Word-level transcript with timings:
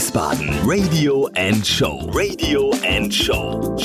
Wiesbaden 0.00 0.48
Radio 0.64 1.28
and 1.36 1.66
Show. 1.66 2.10
Radio 2.14 2.72
and 2.88 3.12
Show. 3.12 3.76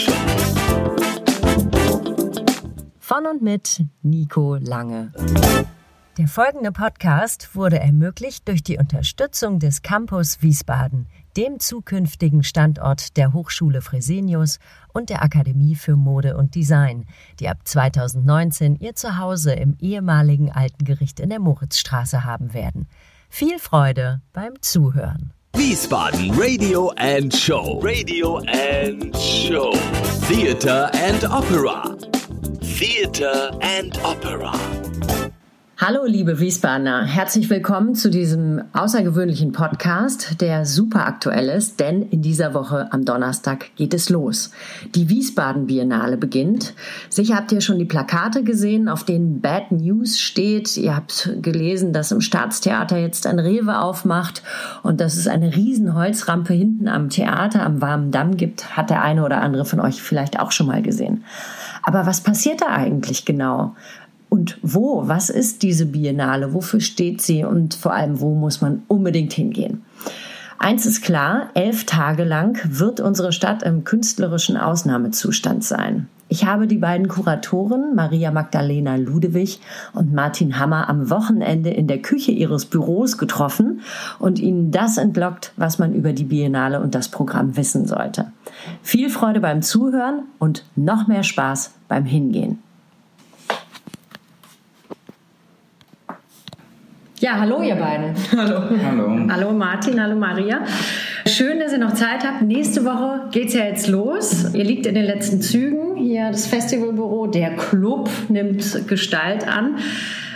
Von 2.99 3.25
und 3.25 3.41
mit 3.41 3.84
Nico 4.02 4.55
Lange. 4.55 5.12
Der 6.17 6.29
folgende 6.29 6.71
Podcast 6.71 7.54
wurde 7.54 7.81
ermöglicht 7.81 8.47
durch 8.47 8.63
die 8.63 8.78
Unterstützung 8.78 9.59
des 9.59 9.81
Campus 9.81 10.41
Wiesbaden, 10.41 11.07
dem 11.36 11.59
zukünftigen 11.59 12.43
Standort 12.43 13.18
der 13.18 13.34
Hochschule 13.34 13.82
Fresenius 13.82 14.59
und 14.93 15.09
der 15.09 15.21
Akademie 15.21 15.75
für 15.75 15.97
Mode 15.97 16.38
und 16.38 16.55
Design, 16.55 17.07
die 17.41 17.50
ab 17.50 17.57
2019 17.66 18.77
ihr 18.79 18.95
Zuhause 18.95 19.52
im 19.52 19.75
ehemaligen 19.82 20.50
Alten 20.50 20.86
Gericht 20.86 21.20
in 21.20 21.27
der 21.27 21.39
Moritzstraße 21.39 22.23
haben 22.23 22.54
werden. 22.54 22.88
Viel 23.27 23.59
Freude 23.59 24.21
beim 24.32 24.54
Zuhören. 24.61 25.34
Wiesbaden 25.55 26.37
Radio 26.37 26.89
and 26.97 27.33
Show. 27.33 27.79
Radio 27.79 28.39
and 28.39 29.15
Show. 29.15 29.71
Theater 30.27 30.89
and 30.93 31.23
Opera. 31.23 31.96
Theater 32.61 33.52
and 33.61 33.97
Opera. 33.99 34.52
Hallo 35.88 36.03
liebe 36.03 36.39
Wiesbadener, 36.39 37.06
herzlich 37.06 37.48
willkommen 37.52 37.94
zu 37.94 38.09
diesem 38.09 38.64
außergewöhnlichen 38.73 39.52
Podcast, 39.52 40.42
der 40.42 40.66
super 40.66 41.06
aktuell 41.06 41.48
ist, 41.48 41.80
denn 41.80 42.02
in 42.09 42.23
dieser 42.23 42.56
Woche 42.56 42.92
am 42.92 43.06
Donnerstag 43.06 43.67
geht 43.75 43.94
es 43.94 44.09
los. 44.09 44.50
Die 44.95 45.09
Wiesbaden 45.09 45.67
Biennale 45.67 46.17
beginnt. 46.17 46.73
Sicher 47.09 47.36
habt 47.36 47.52
ihr 47.52 47.61
schon 47.61 47.78
die 47.78 47.86
Plakate 47.86 48.44
gesehen, 48.44 48.89
auf 48.89 49.03
denen 49.03 49.42
Bad 49.42 49.72
News 49.72 50.20
steht. 50.20 50.75
Ihr 50.75 50.95
habt 50.95 51.30
gelesen, 51.44 51.94
dass 51.94 52.11
im 52.11 52.22
Staatstheater 52.22 52.97
jetzt 52.97 53.28
ein 53.28 53.38
Rewe 53.38 53.80
aufmacht 53.80 54.42
und 54.81 55.00
dass 55.00 55.16
es 55.16 55.28
eine 55.28 55.56
riesen 55.56 55.94
Holzrampe 55.94 56.56
hinten 56.56 56.88
am 56.88 57.11
Theater 57.11 57.64
am 57.64 57.80
Warmen 57.80 58.09
Damm 58.09 58.38
gibt, 58.38 58.75
hat 58.75 58.89
der 58.89 59.03
eine 59.03 59.23
oder 59.23 59.39
andere 59.39 59.66
von 59.66 59.80
euch 59.80 60.02
vielleicht 60.02 60.39
auch 60.39 60.52
schon 60.52 60.66
mal 60.66 60.81
gesehen. 60.81 61.23
Aber 61.83 62.08
was 62.08 62.22
passiert 62.22 62.61
da 62.61 62.70
eigentlich 62.70 63.23
genau? 63.23 63.75
Und 64.36 64.59
wo? 64.61 65.08
Was 65.08 65.30
ist 65.30 65.64
diese 65.64 65.86
Biennale? 65.86 66.53
Wofür 66.53 66.81
steht 66.81 67.22
sie? 67.22 67.45
Und 67.45 67.73
vor 67.73 67.94
allem, 67.94 68.19
wo 68.19 68.36
muss 68.36 68.59
man 68.59 68.83
unbedingt 68.89 69.31
hingehen? 69.31 69.86
Eins 70.59 70.86
ist 70.86 71.02
klar, 71.03 71.52
elf 71.53 71.86
Tage 71.86 72.25
lang 72.25 72.59
wird 72.66 73.00
unsere 73.00 73.31
Stadt 73.31 73.64
im 73.64 73.86
künstlerischen 73.86 74.58
Ausnahmezustand 74.58 75.64
sein. 75.64 76.09
Ich 76.27 76.44
habe 76.45 76.67
die 76.67 76.80
beiden 76.80 77.08
Kuratoren 77.08 77.95
Maria 77.95 78.30
Magdalena 78.30 78.97
Ludewig 78.97 79.61
und 79.94 80.14
Martin 80.14 80.59
Hammer 80.59 80.89
am 80.89 81.09
Wochenende 81.09 81.70
in 81.70 81.88
der 81.88 82.02
Küche 82.02 82.31
ihres 82.31 82.66
Büros 82.66 83.17
getroffen 83.17 83.80
und 84.20 84.39
ihnen 84.39 84.70
das 84.72 84.97
entlockt, 84.97 85.53
was 85.55 85.80
man 85.80 85.94
über 85.94 86.11
die 86.11 86.25
Biennale 86.25 86.81
und 86.81 86.94
das 86.94 87.08
Programm 87.08 87.55
wissen 87.55 87.86
sollte. 87.86 88.33
Viel 88.81 89.09
Freude 89.09 89.39
beim 89.39 89.61
Zuhören 89.61 90.23
und 90.39 90.66
noch 90.75 91.08
mehr 91.08 91.23
Spaß 91.23 91.73
beim 91.88 92.03
Hingehen. 92.03 92.59
Ja, 97.25 97.39
hallo 97.39 97.63
ihr 97.63 97.73
beiden. 97.73 98.13
Hallo. 98.37 98.61
Hallo. 98.85 99.27
Hallo 99.31 99.51
Martin, 99.51 99.99
hallo 99.99 100.15
Maria. 100.15 100.63
Schön, 101.25 101.59
dass 101.59 101.71
ihr 101.71 101.79
noch 101.79 101.95
Zeit 101.95 102.23
habt. 102.23 102.43
Nächste 102.43 102.85
Woche 102.85 103.21
geht 103.31 103.47
es 103.47 103.55
ja 103.55 103.65
jetzt 103.65 103.87
los. 103.87 104.53
Ihr 104.53 104.63
liegt 104.63 104.85
in 104.85 104.93
den 104.93 105.05
letzten 105.05 105.41
Zügen. 105.41 105.95
Hier 105.95 106.29
das 106.29 106.45
Festivalbüro, 106.45 107.25
der 107.25 107.55
Club 107.55 108.11
nimmt 108.29 108.87
Gestalt 108.87 109.47
an. 109.47 109.77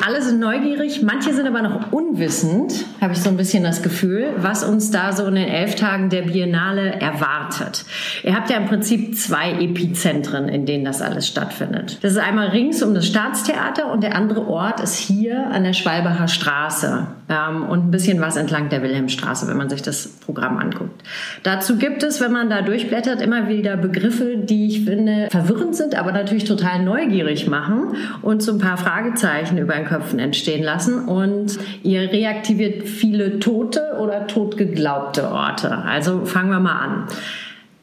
Alle 0.06 0.22
sind 0.22 0.40
neugierig, 0.40 1.04
manche 1.04 1.34
sind 1.34 1.46
aber 1.46 1.62
noch 1.62 1.92
unwissend, 1.92 2.86
habe 3.02 3.12
ich 3.12 3.20
so 3.20 3.30
ein 3.30 3.36
bisschen 3.36 3.64
das 3.64 3.82
Gefühl, 3.82 4.34
was 4.38 4.64
uns 4.64 4.92
da 4.92 5.12
so 5.12 5.26
in 5.26 5.36
den 5.36 5.48
elf 5.48 5.76
Tagen 5.76 6.10
der 6.10 6.22
Biennale 6.22 6.94
erwartet. 7.02 7.84
Ihr 8.24 8.34
habt 8.34 8.50
ja 8.50 8.58
im 8.58 8.66
Prinzip 8.66 9.18
zwei 9.18 9.62
Epizentren, 9.62 10.48
in 10.48 10.66
denen 10.66 10.86
das 10.86 11.02
alles 11.02 11.28
stattfindet. 11.28 11.98
Das 12.02 12.14
ist 12.14 12.18
einmal 12.18 12.48
rings 12.48 12.82
um 12.82 12.94
das 12.94 13.08
Staatstheater 13.08 13.92
und 13.92 14.02
der 14.02 14.16
andere 14.16 14.48
Ort 14.48 14.80
ist 14.80 14.96
hier 14.96 15.48
an 15.48 15.66
der 15.66 15.74
Schwalbacher 15.74 16.30
Straße 16.30 17.08
ähm, 17.28 17.64
und 17.64 17.88
ein 17.88 17.92
bisschen 17.92 18.22
was 18.22 18.38
entlang 18.38 18.70
der 18.70 18.82
Wilhelmstraße, 18.82 19.50
wenn 19.50 19.58
man 19.58 19.70
sich 19.70 19.82
das 19.82 20.08
Programm 20.08 20.58
anguckt. 20.60 21.04
Dazu 21.44 21.78
gibt 21.78 22.04
es, 22.04 22.22
wenn 22.22 22.32
man 22.32 22.50
da 22.50 22.62
durchblättert, 22.62 23.22
immer 23.22 23.50
wieder 23.50 23.76
Begriffe, 23.76 24.38
die 24.38 24.68
ich 24.68 24.86
finde 24.86 25.28
verwirrend 25.30 25.76
sind, 25.76 25.96
aber 25.96 26.14
natürlich 26.14 26.46
total 26.46 26.84
neugierig 26.84 27.48
machen 27.48 27.98
und 28.22 28.42
so 28.42 28.54
ein 28.54 28.60
paar 28.60 28.78
Fragezeichen 28.78 29.58
über 29.58 29.74
ein 29.74 29.89
Köpfen 29.90 30.20
entstehen 30.20 30.64
lassen 30.64 31.08
und 31.08 31.58
ihr 31.84 32.02
reaktiviert 32.12 32.88
viele 32.88 33.40
tote 33.40 33.98
oder 34.00 34.28
totgeglaubte 34.28 35.30
Orte. 35.30 35.80
Also 35.80 36.26
fangen 36.26 36.52
wir 36.52 36.60
mal 36.60 36.80
an. 36.80 37.08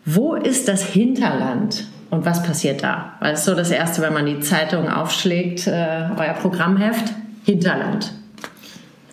Wo 0.04 0.34
ist 0.34 0.68
das 0.68 0.84
Hinterland? 0.84 1.84
Und 2.10 2.24
was 2.24 2.42
passiert 2.42 2.82
da? 2.82 3.14
Weil 3.20 3.34
es 3.34 3.44
so 3.44 3.54
das 3.54 3.70
Erste, 3.70 4.00
wenn 4.00 4.12
man 4.12 4.26
die 4.26 4.38
Zeitung 4.38 4.88
aufschlägt, 4.88 5.66
äh, 5.66 6.08
euer 6.16 6.34
Programmheft, 6.34 7.12
Hinterland. 7.44 8.12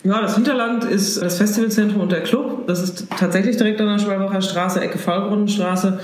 Ja, 0.06 0.20
das 0.20 0.34
Hinterland 0.34 0.84
ist 0.84 1.22
das 1.22 1.38
Festivalzentrum 1.38 2.02
und 2.02 2.12
der 2.12 2.22
Club. 2.22 2.66
Das 2.66 2.82
ist 2.82 3.06
tatsächlich 3.18 3.56
direkt 3.56 3.80
an 3.80 3.86
der 3.86 3.98
Schwalbacher 3.98 4.42
Straße, 4.42 4.78
Ecke 4.82 4.98
Fallbrunnenstraße. 4.98 5.98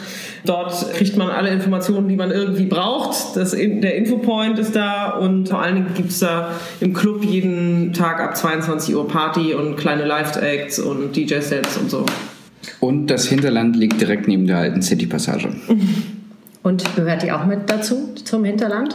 Dort 0.46 0.94
kriegt 0.94 1.18
man 1.18 1.28
alle 1.28 1.50
Informationen, 1.50 2.08
die 2.08 2.16
man 2.16 2.30
irgendwie 2.30 2.64
braucht. 2.64 3.36
Das, 3.36 3.50
der 3.50 3.94
Infopoint 3.96 4.58
ist 4.58 4.74
da 4.74 5.10
und 5.18 5.50
vor 5.50 5.60
allen 5.60 5.74
Dingen 5.74 5.94
gibt 5.94 6.12
es 6.12 6.20
da 6.20 6.52
im 6.80 6.94
Club 6.94 7.22
jeden 7.24 7.92
Tag 7.92 8.20
ab 8.20 8.38
22 8.38 8.96
Uhr 8.96 9.06
Party 9.06 9.52
und 9.52 9.76
kleine 9.76 10.06
Live-Acts 10.06 10.78
und 10.78 11.14
DJ-Sets 11.14 11.76
und 11.76 11.90
so. 11.90 12.06
Und 12.80 13.08
das 13.08 13.26
Hinterland 13.26 13.76
liegt 13.76 14.00
direkt 14.00 14.28
neben 14.28 14.46
der 14.46 14.58
alten 14.58 14.80
City-Passage. 14.80 15.50
Und 16.62 16.84
gehört 16.94 17.22
die 17.22 17.32
auch 17.32 17.46
mit 17.46 17.70
dazu, 17.70 18.14
zum 18.22 18.44
Hinterland? 18.44 18.94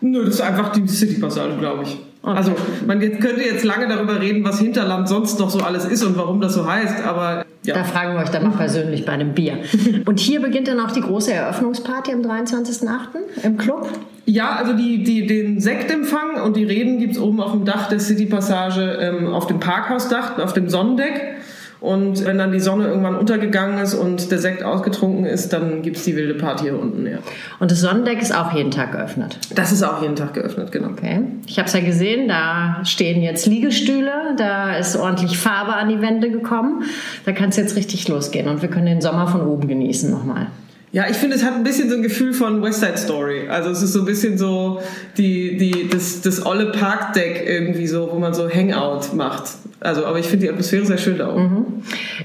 Nö, 0.00 0.24
das 0.24 0.34
ist 0.34 0.40
einfach 0.40 0.70
die 0.70 0.86
City-Passage, 0.86 1.56
glaube 1.58 1.82
ich. 1.82 1.98
Also 2.34 2.52
man 2.86 3.00
könnte 3.00 3.42
jetzt 3.42 3.64
lange 3.64 3.88
darüber 3.88 4.20
reden, 4.20 4.44
was 4.44 4.58
Hinterland 4.58 5.08
sonst 5.08 5.38
noch 5.38 5.50
so 5.50 5.60
alles 5.60 5.84
ist 5.84 6.04
und 6.04 6.16
warum 6.16 6.40
das 6.40 6.54
so 6.54 6.66
heißt, 6.66 7.04
aber 7.04 7.44
ja. 7.66 7.74
Da 7.74 7.84
fragen 7.84 8.14
wir 8.14 8.20
euch 8.20 8.28
dann 8.28 8.44
mal 8.44 8.56
persönlich 8.56 9.04
bei 9.04 9.12
einem 9.12 9.34
Bier. 9.34 9.58
Und 10.06 10.20
hier 10.20 10.40
beginnt 10.40 10.68
dann 10.68 10.78
auch 10.78 10.92
die 10.92 11.00
große 11.00 11.32
Eröffnungsparty 11.32 12.12
am 12.12 12.20
23.08. 12.20 13.42
im 13.42 13.56
Club? 13.56 13.88
Ja, 14.24 14.54
also 14.54 14.72
die, 14.72 15.02
die, 15.02 15.26
den 15.26 15.60
Sektempfang 15.60 16.40
und 16.44 16.56
die 16.56 16.64
Reden 16.64 16.98
gibt 16.98 17.12
es 17.12 17.18
oben 17.20 17.40
auf 17.40 17.52
dem 17.52 17.64
Dach 17.64 17.88
der 17.88 18.00
City 18.00 18.26
Passage 18.26 18.98
ähm, 19.00 19.28
auf 19.28 19.46
dem 19.46 19.60
Parkhausdach, 19.60 20.38
auf 20.38 20.52
dem 20.52 20.68
Sonnendeck. 20.68 21.35
Und 21.80 22.24
wenn 22.24 22.38
dann 22.38 22.52
die 22.52 22.60
Sonne 22.60 22.86
irgendwann 22.86 23.16
untergegangen 23.16 23.78
ist 23.78 23.94
und 23.94 24.30
der 24.30 24.38
Sekt 24.38 24.62
ausgetrunken 24.62 25.26
ist, 25.26 25.52
dann 25.52 25.82
gibt 25.82 25.98
es 25.98 26.04
die 26.04 26.16
wilde 26.16 26.34
Party 26.34 26.64
hier 26.64 26.78
unten. 26.78 27.06
Ja. 27.06 27.18
Und 27.60 27.70
das 27.70 27.80
Sonnendeck 27.80 28.20
ist 28.22 28.34
auch 28.34 28.52
jeden 28.54 28.70
Tag 28.70 28.92
geöffnet? 28.92 29.38
Das 29.54 29.72
ist 29.72 29.82
auch 29.82 30.00
jeden 30.00 30.16
Tag 30.16 30.34
geöffnet, 30.34 30.72
genau. 30.72 30.88
Okay. 30.88 31.20
Ich 31.46 31.58
habe 31.58 31.68
es 31.68 31.74
ja 31.74 31.80
gesehen, 31.80 32.28
da 32.28 32.80
stehen 32.84 33.20
jetzt 33.22 33.46
Liegestühle, 33.46 34.34
da 34.38 34.76
ist 34.76 34.96
ordentlich 34.96 35.38
Farbe 35.38 35.74
an 35.74 35.88
die 35.88 36.00
Wände 36.00 36.30
gekommen. 36.30 36.84
Da 37.26 37.32
kann 37.32 37.50
es 37.50 37.56
jetzt 37.56 37.76
richtig 37.76 38.08
losgehen 38.08 38.48
und 38.48 38.62
wir 38.62 38.70
können 38.70 38.86
den 38.86 39.02
Sommer 39.02 39.26
von 39.28 39.42
oben 39.42 39.68
genießen 39.68 40.10
nochmal. 40.10 40.46
Ja, 40.92 41.04
ich 41.10 41.16
finde, 41.16 41.36
es 41.36 41.44
hat 41.44 41.54
ein 41.54 41.62
bisschen 41.62 41.90
so 41.90 41.96
ein 41.96 42.02
Gefühl 42.02 42.32
von 42.32 42.62
West 42.62 42.80
Side 42.80 42.96
Story. 42.96 43.48
Also 43.50 43.68
es 43.68 43.82
ist 43.82 43.92
so 43.92 43.98
ein 43.98 44.04
bisschen 44.06 44.38
so 44.38 44.80
die, 45.18 45.58
die, 45.58 45.88
das, 45.90 46.22
das 46.22 46.46
olle 46.46 46.72
Parkdeck 46.72 47.44
irgendwie 47.46 47.86
so, 47.86 48.08
wo 48.10 48.18
man 48.18 48.32
so 48.32 48.48
Hangout 48.48 49.14
macht. 49.14 49.44
Also, 49.80 50.06
aber 50.06 50.18
ich 50.18 50.26
finde 50.26 50.46
die 50.46 50.50
Atmosphäre 50.50 50.86
sehr 50.86 50.98
schön 50.98 51.18
da 51.18 51.32
oben. 51.32 51.42
Mhm. 51.42 51.64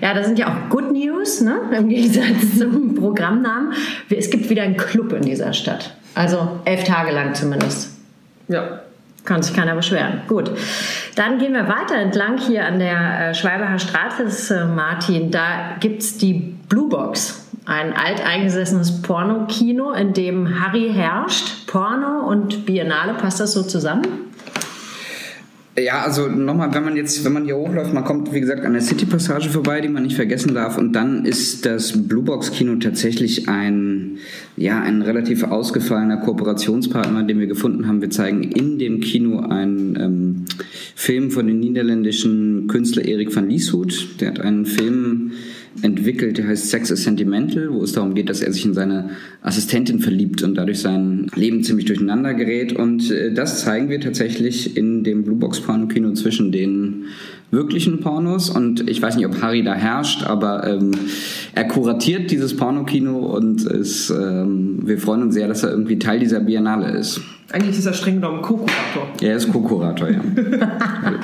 Ja, 0.01 0.13
da 0.13 0.23
sind 0.23 0.39
ja 0.39 0.47
auch 0.47 0.69
Good 0.69 0.91
News, 0.91 1.41
ne? 1.41 1.59
im 1.77 1.89
Gegensatz 1.89 2.57
zum 2.59 2.95
Programmnamen. 2.95 3.73
Es 4.09 4.29
gibt 4.29 4.49
wieder 4.49 4.63
einen 4.63 4.77
Club 4.77 5.11
in 5.13 5.23
dieser 5.23 5.53
Stadt. 5.53 5.95
Also 6.15 6.59
elf 6.65 6.83
Tage 6.83 7.11
lang 7.11 7.35
zumindest. 7.35 7.97
Ja. 8.47 8.81
Kann 9.23 9.43
sich 9.43 9.55
keiner 9.55 9.75
beschweren. 9.75 10.21
Gut. 10.27 10.51
Dann 11.15 11.37
gehen 11.37 11.53
wir 11.53 11.67
weiter 11.67 11.95
entlang 11.95 12.39
hier 12.39 12.65
an 12.65 12.79
der 12.79 13.29
äh, 13.29 13.33
Schwalbacher 13.35 13.77
Straße. 13.77 14.23
Das 14.23 14.49
äh, 14.49 14.65
Martin, 14.65 15.29
da 15.29 15.75
gibt 15.79 16.01
es 16.01 16.17
die 16.17 16.55
Blue 16.67 16.89
Box 16.89 17.41
ein 17.65 17.93
alteingesessenes 17.95 19.01
Pornokino, 19.01 19.91
in 19.91 20.13
dem 20.13 20.59
Harry 20.59 20.91
herrscht. 20.93 21.67
Porno 21.67 22.27
und 22.27 22.65
Biennale, 22.65 23.13
passt 23.13 23.39
das 23.39 23.53
so 23.53 23.63
zusammen? 23.63 24.30
Ja, 25.77 26.01
also 26.03 26.27
nochmal, 26.27 26.73
wenn 26.73 26.83
man 26.83 26.97
jetzt, 26.97 27.23
wenn 27.23 27.31
man 27.31 27.45
hier 27.45 27.55
hochläuft, 27.55 27.93
man 27.93 28.03
kommt, 28.03 28.33
wie 28.33 28.41
gesagt, 28.41 28.65
an 28.65 28.73
der 28.73 28.81
City-Passage 28.81 29.49
vorbei, 29.49 29.79
die 29.79 29.87
man 29.87 30.03
nicht 30.03 30.17
vergessen 30.17 30.53
darf. 30.53 30.77
Und 30.77 30.91
dann 30.91 31.23
ist 31.23 31.65
das 31.65 31.93
Bluebox-Kino 32.09 32.75
tatsächlich 32.75 33.47
ein, 33.47 34.17
ja, 34.57 34.81
ein 34.81 35.01
relativ 35.01 35.43
ausgefallener 35.43 36.17
Kooperationspartner, 36.17 37.23
den 37.23 37.39
wir 37.39 37.47
gefunden 37.47 37.87
haben. 37.87 38.01
Wir 38.01 38.09
zeigen 38.09 38.43
in 38.43 38.79
dem 38.79 38.99
Kino 38.99 39.39
einen 39.39 39.95
ähm, 39.95 40.45
Film 40.93 41.31
von 41.31 41.47
dem 41.47 41.61
niederländischen 41.61 42.67
Künstler 42.67 43.05
Erik 43.05 43.33
van 43.33 43.49
Lieshout. 43.49 43.87
Der 44.19 44.27
hat 44.27 44.41
einen 44.41 44.65
Film 44.65 45.31
entwickelt, 45.81 46.37
der 46.37 46.47
heißt 46.47 46.69
Sex 46.69 46.91
is 46.91 47.03
Sentimental, 47.03 47.73
wo 47.73 47.83
es 47.83 47.93
darum 47.93 48.13
geht, 48.13 48.29
dass 48.29 48.41
er 48.41 48.51
sich 48.51 48.65
in 48.65 48.73
seine 48.73 49.11
Assistentin 49.41 49.99
verliebt 49.99 50.43
und 50.43 50.55
dadurch 50.55 50.79
sein 50.79 51.27
Leben 51.35 51.63
ziemlich 51.63 51.85
durcheinander 51.85 52.33
gerät. 52.33 52.73
Und 52.73 53.09
äh, 53.11 53.33
das 53.33 53.61
zeigen 53.61 53.89
wir 53.89 53.99
tatsächlich 53.99 54.75
in 54.75 55.03
dem 55.03 55.23
Bluebox 55.23 55.61
Porno 55.61 55.87
Kino 55.87 56.13
zwischen 56.13 56.51
den 56.51 57.05
wirklichen 57.51 57.99
Pornos 57.99 58.49
und 58.49 58.89
ich 58.89 59.01
weiß 59.01 59.17
nicht, 59.17 59.25
ob 59.25 59.41
Harry 59.41 59.63
da 59.63 59.73
herrscht, 59.73 60.23
aber 60.23 60.65
ähm, 60.67 60.91
er 61.53 61.67
kuratiert 61.67 62.31
dieses 62.31 62.55
Pornokino 62.55 63.17
und 63.17 63.63
ist, 63.65 64.09
ähm, 64.09 64.79
wir 64.83 64.97
freuen 64.97 65.23
uns 65.23 65.33
sehr, 65.33 65.47
dass 65.47 65.63
er 65.63 65.71
irgendwie 65.71 65.99
Teil 65.99 66.19
dieser 66.19 66.39
Biennale 66.39 66.91
ist. 66.91 67.21
Eigentlich 67.51 67.77
ist 67.77 67.85
er 67.85 67.93
streng 67.93 68.15
genommen 68.15 68.41
Co-Kurator. 68.41 69.07
Er 69.21 69.35
ist 69.35 69.51
Co-Kurator, 69.51 70.09
ja. 70.09 70.21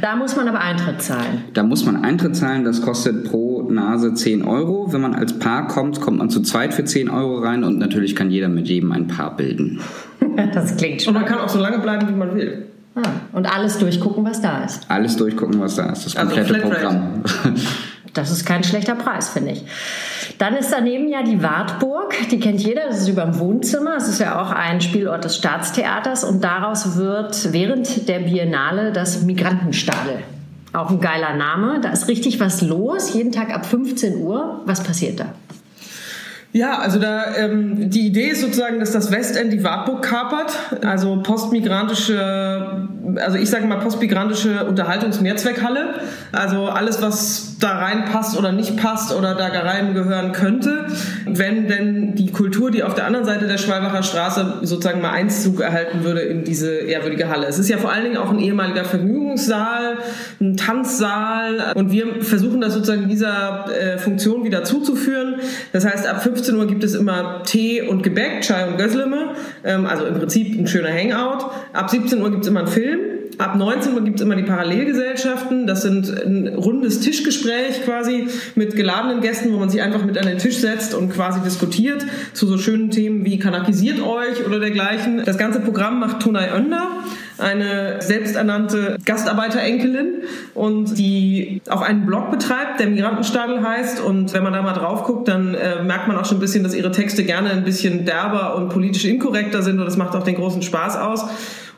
Da 0.00 0.16
muss 0.16 0.34
man 0.36 0.48
aber 0.48 0.60
Eintritt 0.60 1.02
zahlen. 1.02 1.44
Da 1.52 1.62
muss 1.62 1.84
man 1.84 2.02
Eintritt 2.02 2.34
zahlen, 2.34 2.64
das 2.64 2.80
kostet 2.80 3.24
pro 3.24 3.68
Nase 3.70 4.14
10 4.14 4.42
Euro. 4.42 4.92
Wenn 4.92 5.00
man 5.00 5.14
als 5.14 5.38
Paar 5.38 5.68
kommt, 5.68 6.00
kommt 6.00 6.18
man 6.18 6.30
zu 6.30 6.40
zweit 6.42 6.72
für 6.72 6.84
10 6.84 7.10
Euro 7.10 7.38
rein 7.38 7.62
und 7.62 7.78
natürlich 7.78 8.16
kann 8.16 8.30
jeder 8.30 8.48
mit 8.48 8.68
jedem 8.68 8.92
ein 8.92 9.06
Paar 9.06 9.36
bilden. 9.36 9.80
Das 10.54 10.76
klingt 10.76 10.94
Und 10.94 11.02
schon. 11.02 11.14
man 11.14 11.26
kann 11.26 11.40
auch 11.40 11.48
so 11.48 11.58
lange 11.58 11.78
bleiben, 11.80 12.08
wie 12.08 12.14
man 12.14 12.34
will. 12.34 12.66
Ah, 12.94 13.00
und 13.32 13.46
alles 13.46 13.78
durchgucken, 13.78 14.24
was 14.24 14.40
da 14.40 14.64
ist. 14.64 14.84
Alles 14.88 15.16
durchgucken, 15.16 15.60
was 15.60 15.76
da 15.76 15.90
ist, 15.90 16.04
das 16.04 16.16
Also 16.16 16.34
komplette 16.34 16.54
Flatrate. 16.54 16.74
Programm. 16.74 17.22
Das 18.14 18.30
ist 18.30 18.44
kein 18.44 18.62
schlechter 18.62 18.94
Preis, 18.94 19.30
finde 19.30 19.52
ich. 19.52 19.64
Dann 20.36 20.54
ist 20.54 20.70
daneben 20.70 21.08
ja 21.08 21.22
die 21.22 21.42
Wartburg. 21.42 22.14
Die 22.30 22.38
kennt 22.38 22.60
jeder. 22.60 22.82
Das 22.86 22.98
ist 22.98 23.08
über 23.08 23.22
dem 23.22 23.38
Wohnzimmer. 23.38 23.96
Es 23.96 24.06
ist 24.06 24.20
ja 24.20 24.38
auch 24.38 24.50
ein 24.50 24.82
Spielort 24.82 25.24
des 25.24 25.36
Staatstheaters. 25.36 26.22
Und 26.22 26.44
daraus 26.44 26.96
wird 26.96 27.54
während 27.54 28.08
der 28.10 28.18
Biennale 28.18 28.92
das 28.92 29.22
Migrantenstadel. 29.22 30.18
Auch 30.74 30.90
ein 30.90 31.00
geiler 31.00 31.34
Name. 31.36 31.80
Da 31.80 31.88
ist 31.88 32.06
richtig 32.08 32.38
was 32.38 32.60
los. 32.60 33.14
Jeden 33.14 33.32
Tag 33.32 33.48
ab 33.54 33.64
15 33.64 34.18
Uhr. 34.18 34.60
Was 34.66 34.82
passiert 34.82 35.18
da? 35.20 35.26
Ja, 36.52 36.78
also 36.78 36.98
da 36.98 37.34
ähm, 37.36 37.88
die 37.88 38.06
Idee 38.06 38.28
ist 38.28 38.42
sozusagen, 38.42 38.78
dass 38.78 38.92
das 38.92 39.10
Westend 39.10 39.52
die 39.52 39.64
Wartburg 39.64 40.02
kapert, 40.02 40.52
also 40.84 41.22
postmigrantische, 41.22 42.88
also 43.16 43.38
ich 43.38 43.50
sage 43.50 43.66
mal 43.66 43.78
postmigrantische 43.78 44.64
Unterhaltungsmehrzweckhalle, 44.64 45.94
also 46.30 46.66
alles, 46.66 47.02
was 47.02 47.56
da 47.58 47.78
reinpasst 47.78 48.38
oder 48.38 48.52
nicht 48.52 48.76
passt 48.76 49.14
oder 49.14 49.34
da 49.34 49.46
rein 49.46 49.94
gehören 49.94 50.32
könnte, 50.32 50.86
wenn 51.26 51.68
denn 51.68 52.14
die 52.14 52.32
Kultur, 52.32 52.70
die 52.70 52.82
auf 52.82 52.94
der 52.94 53.06
anderen 53.06 53.24
Seite 53.24 53.46
der 53.46 53.58
Schwalbacher 53.58 54.02
Straße 54.02 54.58
sozusagen 54.62 55.00
mal 55.00 55.10
Einzug 55.10 55.60
erhalten 55.60 56.04
würde 56.04 56.20
in 56.20 56.44
diese 56.44 56.72
ehrwürdige 56.72 57.28
Halle. 57.28 57.46
Es 57.46 57.58
ist 57.58 57.68
ja 57.68 57.78
vor 57.78 57.92
allen 57.92 58.04
Dingen 58.04 58.16
auch 58.16 58.30
ein 58.30 58.38
ehemaliger 58.38 58.84
Vergnügungssaal, 58.84 59.98
ein 60.40 60.56
Tanzsaal 60.56 61.72
und 61.74 61.92
wir 61.92 62.22
versuchen 62.22 62.60
das 62.60 62.74
sozusagen 62.74 63.08
dieser 63.08 63.66
äh, 63.70 63.98
Funktion 63.98 64.44
wieder 64.44 64.64
zuzuführen. 64.64 65.36
Das 65.72 65.84
heißt, 65.84 66.06
ab 66.06 66.22
15 66.22 66.56
Uhr 66.56 66.66
gibt 66.66 66.84
es 66.84 66.94
immer 66.94 67.42
Tee 67.44 67.82
und 67.82 68.02
Gebäck, 68.02 68.42
Chai 68.42 68.68
und 68.68 68.78
Gösleme, 68.78 69.34
ähm, 69.64 69.86
also 69.86 70.04
im 70.04 70.14
Prinzip 70.14 70.58
ein 70.58 70.66
schöner 70.66 70.90
Hangout. 70.90 71.46
Ab 71.72 71.90
17 71.90 72.20
Uhr 72.20 72.30
gibt 72.30 72.42
es 72.42 72.48
immer 72.48 72.60
einen 72.60 72.68
Film. 72.68 73.01
Ab 73.38 73.56
19 73.56 73.94
Uhr 73.94 74.02
gibt 74.02 74.20
es 74.20 74.24
immer 74.24 74.36
die 74.36 74.42
Parallelgesellschaften. 74.42 75.66
Das 75.66 75.82
sind 75.82 76.08
ein 76.08 76.48
rundes 76.48 77.00
Tischgespräch 77.00 77.82
quasi 77.84 78.26
mit 78.54 78.76
geladenen 78.76 79.20
Gästen, 79.20 79.52
wo 79.52 79.58
man 79.58 79.70
sich 79.70 79.80
einfach 79.80 80.04
mit 80.04 80.18
an 80.18 80.26
den 80.26 80.38
Tisch 80.38 80.58
setzt 80.58 80.94
und 80.94 81.12
quasi 81.12 81.40
diskutiert 81.40 82.04
zu 82.34 82.46
so 82.46 82.58
schönen 82.58 82.90
Themen 82.90 83.24
wie 83.24 83.38
kanakisiert 83.38 84.00
euch 84.00 84.44
oder 84.46 84.58
dergleichen. 84.60 85.22
Das 85.24 85.38
ganze 85.38 85.60
Programm 85.60 86.00
macht 86.00 86.20
Tunay 86.20 86.50
Önder, 86.54 86.88
eine 87.38 88.00
selbsternannte 88.00 88.98
Gastarbeiterenkelin 89.04 90.22
und 90.54 90.98
die 90.98 91.62
auch 91.68 91.80
einen 91.80 92.06
Blog 92.06 92.30
betreibt, 92.30 92.80
der 92.80 92.88
Migrantenstadel 92.88 93.62
heißt. 93.62 94.00
Und 94.00 94.34
wenn 94.34 94.42
man 94.42 94.52
da 94.52 94.62
mal 94.62 94.74
drauf 94.74 95.04
guckt, 95.04 95.28
dann 95.28 95.54
äh, 95.54 95.82
merkt 95.82 96.06
man 96.06 96.16
auch 96.16 96.26
schon 96.26 96.36
ein 96.36 96.40
bisschen, 96.40 96.62
dass 96.62 96.74
ihre 96.74 96.92
Texte 96.92 97.24
gerne 97.24 97.50
ein 97.50 97.64
bisschen 97.64 98.04
derber 98.04 98.56
und 98.56 98.68
politisch 98.68 99.04
inkorrekter 99.04 99.62
sind 99.62 99.78
und 99.78 99.86
das 99.86 99.96
macht 99.96 100.14
auch 100.14 100.24
den 100.24 100.36
großen 100.36 100.62
Spaß 100.62 100.96
aus. 100.96 101.24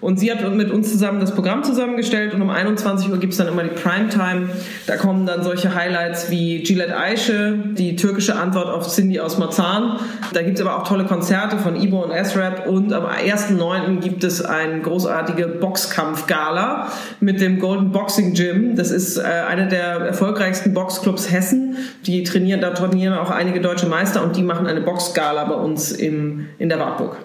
Und 0.05 0.21
sie 0.21 0.31
hat 0.31 0.55
mit 0.55 0.71
uns 0.71 0.93
zusammen 0.93 1.19
das 1.19 1.35
Programm 1.35 1.65
zusammengestellt 1.65 2.35
und 2.35 2.43
um 2.43 2.51
21 2.51 3.11
Uhr 3.11 3.17
gibt's 3.17 3.39
dann 3.39 3.49
immer 3.49 3.63
die 3.63 3.71
Primetime. 3.71 4.51
Da 4.87 4.97
kommen 4.97 5.25
dann 5.25 5.43
solche 5.43 5.75
Highlights 5.75 6.31
wie 6.31 6.63
Gillette 6.63 6.95
Aische, 6.95 7.59
die 7.73 7.97
türkische 7.97 8.37
Antwort 8.37 8.67
auf 8.67 8.87
Cindy 8.87 9.19
aus 9.19 9.39
Marzahn. 9.39 9.99
Da 10.35 10.43
gibt's 10.43 10.61
aber 10.61 10.77
auch 10.77 10.87
tolle 10.87 11.05
Konzerte 11.05 11.57
von 11.57 11.75
Ibo 11.75 12.05
und 12.05 12.11
S-Rap 12.11 12.67
und 12.67 12.93
am 12.93 13.07
1.9. 13.07 14.01
gibt 14.01 14.25
es 14.25 14.45
eine 14.45 14.83
großartige 14.83 15.47
Boxkampf-Gala 15.49 16.89
mit 17.21 17.41
dem 17.41 17.59
Golden 17.59 17.91
Boxing 17.91 18.35
Gym. 18.35 18.77
Das 18.77 18.91
ist 18.91 19.17
äh, 19.17 19.23
einer 19.23 19.69
der 19.69 20.01
erfolgreichsten 20.01 20.75
Boxclubs 20.75 21.33
Hessen. 21.33 21.79
Die 22.05 22.25
trainieren, 22.25 22.61
da 22.61 22.73
trainieren 22.73 23.15
auch 23.15 23.31
einige 23.31 23.63
deutsche 23.63 23.87
Meister 23.87 24.23
und 24.23 24.37
die 24.37 24.43
machen 24.43 24.67
eine 24.67 24.83
Boxgala 24.83 25.45
bei 25.45 25.55
uns 25.55 25.93
im, 25.93 26.49
in 26.59 26.69
der 26.69 26.79
Wartburg. 26.79 27.17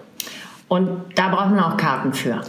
Und 0.69 0.89
da 1.15 1.29
braucht 1.29 1.49
man 1.49 1.59
auch 1.59 1.77
Karten 1.77 2.13
für. 2.13 2.41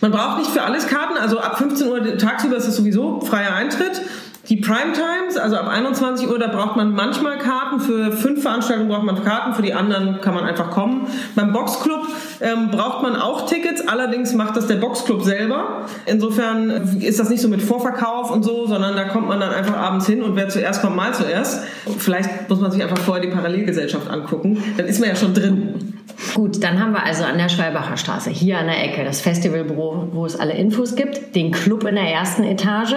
Man 0.00 0.12
braucht 0.12 0.38
nicht 0.38 0.50
für 0.50 0.62
alles 0.62 0.86
Karten, 0.86 1.18
also 1.18 1.40
ab 1.40 1.58
15 1.58 1.88
Uhr 1.88 2.16
tagsüber 2.16 2.56
ist 2.56 2.68
es 2.68 2.76
sowieso 2.76 3.20
freier 3.20 3.54
Eintritt. 3.54 4.00
Die 4.48 4.56
Primetimes, 4.56 5.38
also 5.38 5.56
ab 5.56 5.68
21 5.68 6.28
Uhr, 6.28 6.38
da 6.38 6.48
braucht 6.48 6.76
man 6.76 6.92
manchmal 6.92 7.38
Karten. 7.38 7.80
Für 7.80 8.12
fünf 8.12 8.42
Veranstaltungen 8.42 8.90
braucht 8.90 9.04
man 9.04 9.24
Karten, 9.24 9.54
für 9.54 9.62
die 9.62 9.72
anderen 9.72 10.20
kann 10.20 10.34
man 10.34 10.44
einfach 10.44 10.70
kommen. 10.70 11.06
Beim 11.34 11.52
Boxclub 11.52 12.06
ähm, 12.42 12.70
braucht 12.70 13.02
man 13.02 13.16
auch 13.16 13.46
Tickets, 13.46 13.88
allerdings 13.88 14.34
macht 14.34 14.56
das 14.56 14.66
der 14.66 14.76
Boxclub 14.76 15.22
selber. 15.22 15.86
Insofern 16.04 17.00
ist 17.00 17.18
das 17.18 17.30
nicht 17.30 17.40
so 17.40 17.48
mit 17.48 17.62
Vorverkauf 17.62 18.30
und 18.30 18.42
so, 18.42 18.66
sondern 18.66 18.94
da 18.96 19.04
kommt 19.04 19.28
man 19.28 19.40
dann 19.40 19.52
einfach 19.52 19.76
abends 19.76 20.06
hin 20.06 20.22
und 20.22 20.36
wer 20.36 20.50
zuerst 20.50 20.82
kommt, 20.82 20.96
mal 20.96 21.14
zuerst. 21.14 21.64
Vielleicht 21.98 22.48
muss 22.50 22.60
man 22.60 22.70
sich 22.70 22.82
einfach 22.82 22.98
vorher 22.98 23.24
die 23.24 23.32
Parallelgesellschaft 23.32 24.10
angucken, 24.10 24.62
dann 24.76 24.86
ist 24.86 25.00
man 25.00 25.08
ja 25.08 25.16
schon 25.16 25.32
drin. 25.32 25.93
Gut, 26.34 26.62
dann 26.62 26.80
haben 26.80 26.92
wir 26.92 27.04
also 27.04 27.24
an 27.24 27.38
der 27.38 27.48
Schwalbacher 27.48 27.96
Straße, 27.96 28.30
hier 28.30 28.58
an 28.58 28.66
der 28.66 28.82
Ecke, 28.82 29.04
das 29.04 29.20
Festivalbüro, 29.20 30.08
wo 30.12 30.26
es 30.26 30.38
alle 30.38 30.54
Infos 30.54 30.96
gibt, 30.96 31.34
den 31.36 31.52
Club 31.52 31.84
in 31.84 31.94
der 31.94 32.10
ersten 32.10 32.44
Etage. 32.44 32.96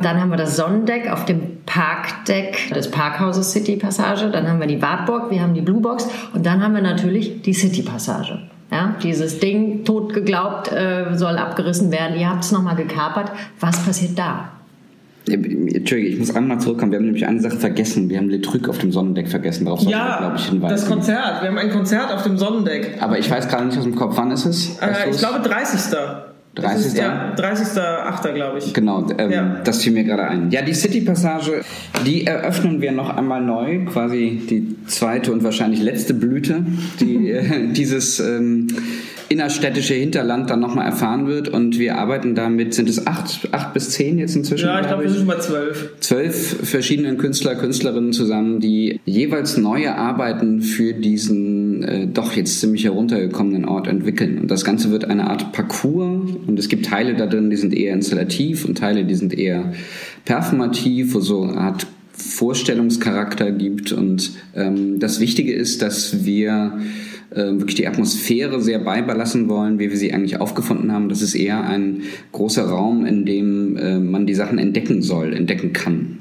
Dann 0.00 0.20
haben 0.20 0.30
wir 0.30 0.36
das 0.36 0.56
Sonnendeck 0.56 1.10
auf 1.10 1.24
dem 1.24 1.58
Parkdeck 1.66 2.72
des 2.72 2.90
Parkhauses 2.90 3.52
City 3.52 3.76
Passage. 3.76 4.30
Dann 4.30 4.48
haben 4.48 4.60
wir 4.60 4.68
die 4.68 4.80
Wartburg, 4.80 5.30
wir 5.30 5.40
haben 5.40 5.54
die 5.54 5.60
Blue 5.60 5.80
Box 5.80 6.08
und 6.32 6.46
dann 6.46 6.62
haben 6.62 6.74
wir 6.74 6.82
natürlich 6.82 7.42
die 7.42 7.54
City 7.54 7.82
Passage. 7.82 8.38
Ja, 8.70 8.94
dieses 9.02 9.40
Ding, 9.40 9.84
tot 9.84 10.14
geglaubt, 10.14 10.70
äh, 10.70 11.16
soll 11.16 11.38
abgerissen 11.38 11.90
werden. 11.90 12.16
Ihr 12.16 12.30
habt 12.30 12.44
es 12.44 12.52
nochmal 12.52 12.76
gekapert. 12.76 13.32
Was 13.58 13.84
passiert 13.84 14.16
da? 14.16 14.50
Entschuldige, 15.34 16.08
ich 16.08 16.18
muss 16.18 16.34
einmal 16.34 16.60
zurückkommen. 16.60 16.92
Wir 16.92 16.98
haben 16.98 17.06
nämlich 17.06 17.26
eine 17.26 17.40
Sache 17.40 17.56
vergessen. 17.56 18.08
Wir 18.08 18.18
haben 18.18 18.28
Le 18.30 18.40
Truc 18.40 18.68
auf 18.68 18.78
dem 18.78 18.92
Sonnendeck 18.92 19.28
vergessen. 19.28 19.64
Darauf 19.64 19.82
wir, 19.82 19.90
Ja, 19.90 20.18
glaube 20.18 20.36
ich, 20.36 20.46
hinweisen. 20.46 20.70
das 20.74 20.86
Konzert. 20.86 21.42
Wir 21.42 21.48
haben 21.48 21.58
ein 21.58 21.70
Konzert 21.70 22.12
auf 22.12 22.22
dem 22.22 22.36
Sonnendeck. 22.38 22.98
Aber 23.00 23.18
ich 23.18 23.30
weiß 23.30 23.48
gerade 23.48 23.66
nicht 23.66 23.78
aus 23.78 23.84
dem 23.84 23.94
Kopf, 23.94 24.16
wann 24.16 24.30
ist 24.30 24.44
es? 24.46 24.78
Äh, 24.80 25.10
ich 25.10 25.18
glaube 25.18 25.40
30. 25.40 25.96
Das 26.54 26.64
30. 26.64 26.86
Ist, 26.86 26.98
ja, 26.98 27.34
30.8. 27.36 28.32
glaube 28.34 28.58
ich. 28.58 28.74
Genau, 28.74 29.06
ähm, 29.18 29.30
Ja. 29.30 29.60
das 29.62 29.82
fiel 29.82 29.92
mir 29.92 30.02
gerade 30.04 30.24
ein. 30.26 30.50
Ja, 30.50 30.62
die 30.62 30.74
City-Passage, 30.74 31.60
die 32.04 32.26
eröffnen 32.26 32.80
wir 32.80 32.90
noch 32.90 33.16
einmal 33.16 33.40
neu, 33.40 33.84
quasi 33.84 34.42
die 34.50 34.76
zweite 34.86 35.32
und 35.32 35.44
wahrscheinlich 35.44 35.80
letzte 35.80 36.12
Blüte, 36.12 36.64
die 37.00 37.30
äh, 37.30 37.68
dieses 37.72 38.18
ähm, 38.18 38.66
innerstädtische 39.28 39.94
Hinterland 39.94 40.50
dann 40.50 40.58
nochmal 40.58 40.86
erfahren 40.86 41.28
wird. 41.28 41.48
Und 41.48 41.78
wir 41.78 41.96
arbeiten 41.96 42.34
damit, 42.34 42.74
sind 42.74 42.88
es 42.88 43.06
acht, 43.06 43.48
acht 43.52 43.72
bis 43.72 43.90
zehn 43.90 44.18
jetzt 44.18 44.34
inzwischen? 44.34 44.66
Ja, 44.66 44.80
ich 44.80 44.88
glaube, 44.88 45.04
wir 45.04 45.08
sind 45.10 45.20
schon 45.20 45.28
bei 45.28 45.38
12. 45.38 45.90
zwölf 46.00 46.68
verschiedenen 46.68 47.16
Künstler, 47.16 47.54
Künstlerinnen 47.54 48.12
zusammen, 48.12 48.58
die 48.58 48.98
jeweils 49.04 49.56
neue 49.56 49.94
Arbeiten 49.94 50.62
für 50.62 50.94
diesen 50.94 51.69
äh, 51.82 52.06
doch 52.06 52.34
jetzt 52.34 52.60
ziemlich 52.60 52.84
heruntergekommenen 52.84 53.64
Ort 53.64 53.86
entwickeln. 53.86 54.38
Und 54.38 54.50
das 54.50 54.64
Ganze 54.64 54.90
wird 54.90 55.04
eine 55.04 55.28
Art 55.28 55.52
Parcours 55.52 56.30
und 56.46 56.58
es 56.58 56.68
gibt 56.68 56.86
Teile 56.86 57.14
da 57.14 57.26
drin, 57.26 57.50
die 57.50 57.56
sind 57.56 57.74
eher 57.74 57.94
installativ 57.94 58.64
und 58.64 58.78
Teile, 58.78 59.04
die 59.04 59.14
sind 59.14 59.32
eher 59.36 59.72
performativ, 60.24 61.14
wo 61.14 61.20
so 61.20 61.42
eine 61.42 61.58
Art 61.58 61.86
Vorstellungscharakter 62.12 63.50
gibt. 63.52 63.92
Und 63.92 64.32
ähm, 64.54 64.98
das 64.98 65.20
Wichtige 65.20 65.52
ist, 65.52 65.82
dass 65.82 66.24
wir 66.24 66.78
äh, 67.30 67.36
wirklich 67.36 67.76
die 67.76 67.86
Atmosphäre 67.86 68.60
sehr 68.60 68.78
beibehalten 68.78 69.48
wollen, 69.48 69.78
wie 69.78 69.90
wir 69.90 69.96
sie 69.96 70.12
eigentlich 70.12 70.40
aufgefunden 70.40 70.92
haben. 70.92 71.08
Das 71.08 71.22
ist 71.22 71.34
eher 71.34 71.62
ein 71.64 72.02
großer 72.32 72.64
Raum, 72.64 73.06
in 73.06 73.24
dem 73.24 73.76
äh, 73.76 73.98
man 73.98 74.26
die 74.26 74.34
Sachen 74.34 74.58
entdecken 74.58 75.02
soll, 75.02 75.32
entdecken 75.32 75.72
kann. 75.72 76.19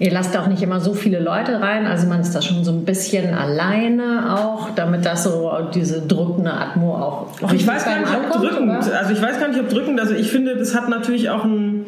Ihr 0.00 0.12
lasst 0.12 0.36
auch 0.36 0.46
nicht 0.46 0.62
immer 0.62 0.78
so 0.78 0.94
viele 0.94 1.18
Leute 1.18 1.60
rein, 1.60 1.84
also 1.84 2.06
man 2.06 2.20
ist 2.20 2.32
da 2.32 2.40
schon 2.40 2.62
so 2.62 2.70
ein 2.70 2.84
bisschen 2.84 3.34
alleine 3.34 4.36
auch, 4.38 4.70
damit 4.76 5.04
das 5.04 5.24
so 5.24 5.50
diese 5.74 6.02
drückende 6.02 6.52
Atmo 6.52 6.94
auch. 6.94 7.26
Ach, 7.44 7.52
ich 7.52 7.66
weiß 7.66 7.84
gar 7.84 7.98
nicht, 7.98 8.08
ob 8.08 8.24
Ankommen, 8.24 8.48
drückend. 8.48 8.86
oder? 8.86 8.98
Also 8.98 9.12
ich 9.12 9.20
weiß 9.20 9.40
gar 9.40 9.48
nicht, 9.48 9.58
ob 9.58 9.68
drückend. 9.68 9.98
Also 9.98 10.14
ich 10.14 10.30
finde, 10.30 10.56
das 10.56 10.76
hat 10.76 10.88
natürlich 10.88 11.30
auch 11.30 11.44
ein, 11.44 11.84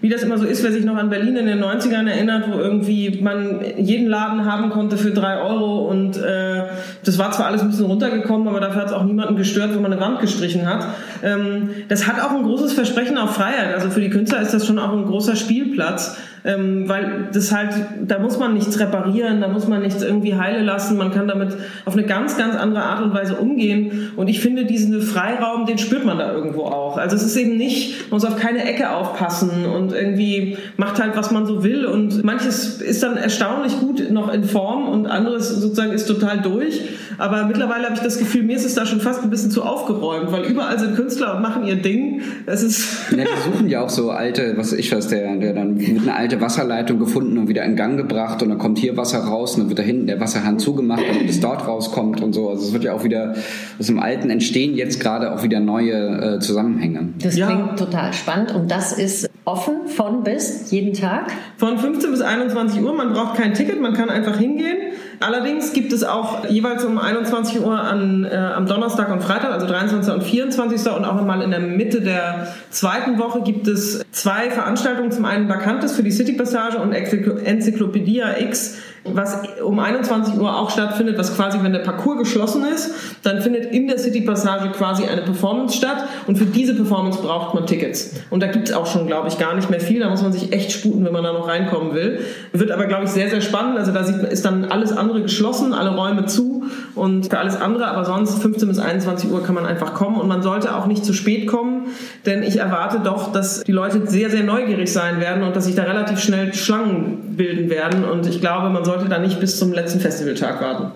wie 0.00 0.08
das 0.08 0.24
immer 0.24 0.38
so 0.38 0.44
ist, 0.44 0.64
wer 0.64 0.72
sich 0.72 0.84
noch 0.84 0.96
an 0.96 1.08
Berlin 1.08 1.36
in 1.36 1.46
den 1.46 1.62
90ern 1.62 2.08
erinnert, 2.08 2.50
wo 2.52 2.58
irgendwie 2.58 3.20
man 3.22 3.60
jeden 3.76 4.08
Laden 4.08 4.44
haben 4.44 4.70
konnte 4.70 4.96
für 4.96 5.12
drei 5.12 5.40
Euro 5.40 5.88
und 5.88 6.16
äh, 6.16 6.64
das 7.04 7.16
war 7.16 7.30
zwar 7.30 7.46
alles 7.46 7.60
ein 7.60 7.70
bisschen 7.70 7.86
runtergekommen, 7.86 8.48
aber 8.48 8.58
dafür 8.58 8.80
hat 8.80 8.88
es 8.88 8.92
auch 8.92 9.04
niemanden 9.04 9.36
gestört, 9.36 9.72
wenn 9.72 9.82
man 9.82 9.92
eine 9.92 10.00
Wand 10.00 10.18
gestrichen 10.18 10.66
hat. 10.66 10.84
Ähm, 11.22 11.70
das 11.88 12.08
hat 12.08 12.20
auch 12.20 12.32
ein 12.32 12.42
großes 12.42 12.72
Versprechen 12.72 13.18
auf 13.18 13.36
Freiheit. 13.36 13.72
Also 13.72 13.88
für 13.90 14.00
die 14.00 14.10
Künstler 14.10 14.40
ist 14.40 14.52
das 14.52 14.66
schon 14.66 14.80
auch 14.80 14.92
ein 14.92 15.04
großer 15.04 15.36
Spielplatz. 15.36 16.18
Ähm, 16.44 16.88
weil 16.88 17.28
das 17.32 17.52
halt, 17.52 17.72
da 18.06 18.18
muss 18.18 18.38
man 18.38 18.54
nichts 18.54 18.78
reparieren, 18.80 19.40
da 19.40 19.48
muss 19.48 19.68
man 19.68 19.82
nichts 19.82 20.02
irgendwie 20.02 20.34
heile 20.34 20.62
lassen, 20.62 20.96
man 20.96 21.12
kann 21.12 21.28
damit 21.28 21.56
auf 21.84 21.92
eine 21.92 22.04
ganz, 22.04 22.36
ganz 22.36 22.56
andere 22.56 22.82
Art 22.82 23.02
und 23.02 23.14
Weise 23.14 23.36
umgehen. 23.36 24.10
Und 24.16 24.28
ich 24.28 24.40
finde 24.40 24.64
diesen 24.64 25.00
Freiraum, 25.00 25.66
den 25.66 25.78
spürt 25.78 26.04
man 26.04 26.18
da 26.18 26.32
irgendwo 26.32 26.62
auch. 26.62 26.98
Also 26.98 27.16
es 27.16 27.22
ist 27.22 27.36
eben 27.36 27.56
nicht, 27.56 28.10
man 28.10 28.16
muss 28.20 28.24
auf 28.24 28.36
keine 28.36 28.64
Ecke 28.64 28.90
aufpassen 28.90 29.66
und 29.66 29.92
irgendwie 29.92 30.56
macht 30.76 31.00
halt, 31.00 31.16
was 31.16 31.30
man 31.30 31.46
so 31.46 31.62
will. 31.62 31.86
Und 31.86 32.24
manches 32.24 32.80
ist 32.80 33.02
dann 33.02 33.16
erstaunlich 33.16 33.78
gut 33.78 34.10
noch 34.10 34.32
in 34.32 34.44
Form 34.44 34.88
und 34.88 35.06
anderes 35.06 35.48
sozusagen 35.48 35.92
ist 35.92 36.06
total 36.06 36.40
durch, 36.40 36.80
aber 37.18 37.44
mittlerweile 37.46 37.84
habe 37.84 37.94
ich 37.94 38.00
das 38.00 38.18
Gefühl, 38.18 38.42
mir 38.42 38.56
ist 38.56 38.64
es 38.64 38.74
da 38.74 38.86
schon 38.86 39.00
fast 39.00 39.22
ein 39.22 39.30
bisschen 39.30 39.50
zu 39.50 39.62
aufgeräumt, 39.62 40.32
weil 40.32 40.44
überall 40.44 40.78
sind 40.78 40.94
Künstler 40.96 41.36
und 41.36 41.42
machen 41.42 41.64
ihr 41.64 41.76
Ding. 41.76 42.20
Es 42.46 42.62
ist 42.62 43.10
ja, 43.10 43.24
die 43.24 43.50
suchen 43.50 43.68
ja 43.68 43.82
auch 43.82 43.90
so 43.90 44.10
alte, 44.10 44.54
was 44.56 44.72
ich 44.72 44.92
weiß, 44.92 45.08
der, 45.08 45.36
der 45.36 45.52
dann 45.54 45.74
mit 45.74 46.02
einer 46.02 46.16
alte 46.16 46.40
Wasserleitung 46.40 46.98
gefunden 46.98 47.38
und 47.38 47.48
wieder 47.48 47.64
in 47.64 47.76
Gang 47.76 47.96
gebracht 47.96 48.42
und 48.42 48.48
dann 48.50 48.58
kommt 48.58 48.78
hier 48.78 48.96
Wasser 48.96 49.20
raus 49.20 49.54
und 49.54 49.60
dann 49.62 49.68
wird 49.68 49.78
da 49.78 49.82
hinten 49.82 50.06
der 50.06 50.20
Wasserhahn 50.20 50.58
zugemacht, 50.58 51.02
damit 51.08 51.28
es 51.28 51.40
dort 51.40 51.66
rauskommt 51.66 52.20
und 52.22 52.32
so. 52.32 52.48
Also 52.50 52.66
es 52.66 52.72
wird 52.72 52.84
ja 52.84 52.92
auch 52.94 53.04
wieder 53.04 53.34
aus 53.78 53.86
dem 53.86 53.98
Alten 53.98 54.30
entstehen 54.30 54.74
jetzt 54.74 55.00
gerade 55.00 55.32
auch 55.34 55.42
wieder 55.42 55.60
neue 55.60 56.36
äh, 56.36 56.38
Zusammenhänge. 56.40 57.08
Das 57.22 57.36
Ja. 57.36 57.46
klingt 57.46 57.78
total 57.78 58.12
spannend 58.12 58.54
und 58.54 58.70
das 58.70 58.92
ist 58.92 59.28
offen 59.44 59.88
von 59.88 60.22
bis 60.22 60.70
jeden 60.70 60.92
Tag. 60.94 61.26
Von 61.56 61.78
15 61.78 62.10
bis 62.10 62.20
21 62.20 62.82
Uhr, 62.82 62.94
man 62.94 63.12
braucht 63.12 63.36
kein 63.36 63.54
Ticket, 63.54 63.80
man 63.80 63.92
kann 63.94 64.08
einfach 64.10 64.38
hingehen. 64.38 64.76
Allerdings 65.22 65.72
gibt 65.72 65.92
es 65.92 66.04
auch 66.04 66.48
jeweils 66.48 66.84
um 66.84 66.98
21 66.98 67.60
Uhr 67.60 67.80
an, 67.80 68.24
äh, 68.24 68.34
am 68.34 68.66
Donnerstag 68.66 69.10
und 69.10 69.22
Freitag, 69.22 69.52
also 69.52 69.66
23. 69.66 70.12
und 70.12 70.22
24. 70.22 70.92
und 70.92 71.04
auch 71.04 71.14
nochmal 71.14 71.42
in 71.42 71.50
der 71.50 71.60
Mitte 71.60 72.00
der 72.00 72.48
zweiten 72.70 73.18
Woche 73.18 73.42
gibt 73.42 73.68
es 73.68 74.04
zwei 74.10 74.50
Veranstaltungen. 74.50 75.12
Zum 75.12 75.24
einen 75.24 75.48
Vakantes 75.48 75.92
für 75.92 76.02
die 76.02 76.10
City 76.10 76.32
Passage 76.32 76.78
und 76.78 76.94
Enzyklo- 76.94 77.38
Enzyklopädia 77.38 78.38
X, 78.40 78.78
was 79.04 79.38
um 79.64 79.78
21 79.78 80.38
Uhr 80.38 80.56
auch 80.56 80.70
stattfindet, 80.70 81.18
was 81.18 81.34
quasi, 81.36 81.58
wenn 81.62 81.72
der 81.72 81.80
Parcours 81.80 82.18
geschlossen 82.18 82.64
ist, 82.64 82.94
dann 83.22 83.40
findet 83.40 83.66
in 83.72 83.88
der 83.88 83.98
City 83.98 84.20
Passage 84.20 84.70
quasi 84.70 85.04
eine 85.04 85.22
Performance 85.22 85.76
statt. 85.76 86.04
Und 86.26 86.38
für 86.38 86.44
diese 86.44 86.74
Performance 86.74 87.20
braucht 87.20 87.54
man 87.54 87.66
Tickets. 87.66 88.14
Und 88.30 88.42
da 88.42 88.46
gibt 88.46 88.68
es 88.68 88.74
auch 88.74 88.86
schon, 88.86 89.06
glaube 89.06 89.28
ich, 89.28 89.38
gar 89.38 89.54
nicht 89.54 89.70
mehr 89.70 89.80
viel, 89.80 90.00
da 90.00 90.08
muss 90.08 90.22
man 90.22 90.32
sich 90.32 90.52
echt 90.52 90.72
sputen, 90.72 91.04
wenn 91.04 91.12
man 91.12 91.24
da 91.24 91.32
noch 91.32 91.48
reinkommen 91.48 91.94
will. 91.94 92.20
Wird 92.52 92.70
aber, 92.70 92.86
glaube 92.86 93.04
ich, 93.04 93.10
sehr, 93.10 93.28
sehr 93.28 93.40
spannend, 93.40 93.78
also 93.78 93.92
da 93.92 94.04
sieht, 94.04 94.22
ist 94.22 94.44
dann 94.44 94.66
alles 94.66 94.96
andere 94.96 95.22
geschlossen, 95.22 95.72
alle 95.72 95.96
Räume 95.96 96.26
zu 96.26 96.64
und 96.94 97.28
für 97.28 97.38
alles 97.38 97.56
andere, 97.56 97.88
aber 97.88 98.04
sonst 98.04 98.40
15 98.40 98.68
bis 98.68 98.78
21 98.78 99.30
Uhr 99.30 99.42
kann 99.42 99.54
man 99.54 99.66
einfach 99.66 99.94
kommen. 99.94 100.20
Und 100.20 100.28
man 100.28 100.42
sollte 100.42 100.76
auch 100.76 100.86
nicht 100.86 101.04
zu 101.04 101.12
spät 101.12 101.46
kommen, 101.46 101.88
denn 102.26 102.42
ich 102.42 102.58
erwarte 102.58 103.00
doch, 103.00 103.32
dass 103.32 103.64
die 103.64 103.72
Leute 103.72 104.06
sehr, 104.06 104.30
sehr 104.30 104.42
neugierig 104.42 104.92
sein 104.92 105.20
werden 105.20 105.42
und 105.42 105.56
dass 105.56 105.64
sich 105.64 105.74
da 105.74 105.84
relativ 105.84 106.20
schnell 106.20 106.54
Schlangen 106.54 107.36
bilden 107.36 107.70
werden. 107.70 108.04
Und 108.04 108.26
ich 108.26 108.40
glaube, 108.40 108.70
man 108.70 108.84
sollte 108.84 108.91
da 108.96 109.18
nicht 109.18 109.40
bis 109.40 109.58
zum 109.58 109.72
letzten 109.72 110.00
Festivaltag 110.00 110.60
warten. 110.60 110.92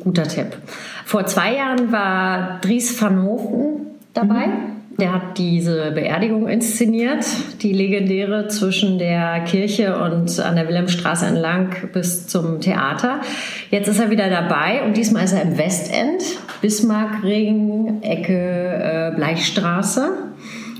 Guter 0.00 0.24
Tipp. 0.24 0.56
Vor 1.04 1.26
zwei 1.26 1.56
Jahren 1.56 1.92
war 1.92 2.60
Dries 2.60 3.00
van 3.00 3.22
Hofen 3.22 3.86
dabei. 4.14 4.48
Der 4.98 5.14
hat 5.14 5.38
diese 5.38 5.90
Beerdigung 5.92 6.48
inszeniert, 6.48 7.24
die 7.62 7.72
legendäre 7.72 8.48
zwischen 8.48 8.98
der 8.98 9.40
Kirche 9.40 9.98
und 9.98 10.38
an 10.38 10.54
der 10.54 10.68
Wilhelmstraße 10.68 11.26
entlang 11.26 11.74
bis 11.92 12.26
zum 12.26 12.60
Theater. 12.60 13.20
Jetzt 13.70 13.88
ist 13.88 14.00
er 14.00 14.10
wieder 14.10 14.28
dabei 14.28 14.82
und 14.84 14.96
diesmal 14.96 15.24
ist 15.24 15.32
er 15.32 15.42
im 15.42 15.56
Westend, 15.56 16.22
Bismarckring, 16.60 18.02
Ecke 18.02 19.12
äh, 19.12 19.16
Bleichstraße. 19.16 20.10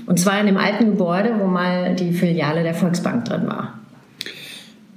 Und 0.05 0.19
zwar 0.19 0.39
in 0.39 0.45
dem 0.45 0.57
alten 0.57 0.91
Gebäude, 0.91 1.33
wo 1.39 1.47
mal 1.47 1.95
die 1.95 2.13
Filiale 2.13 2.63
der 2.63 2.75
Volksbank 2.75 3.25
drin 3.25 3.47
war. 3.47 3.79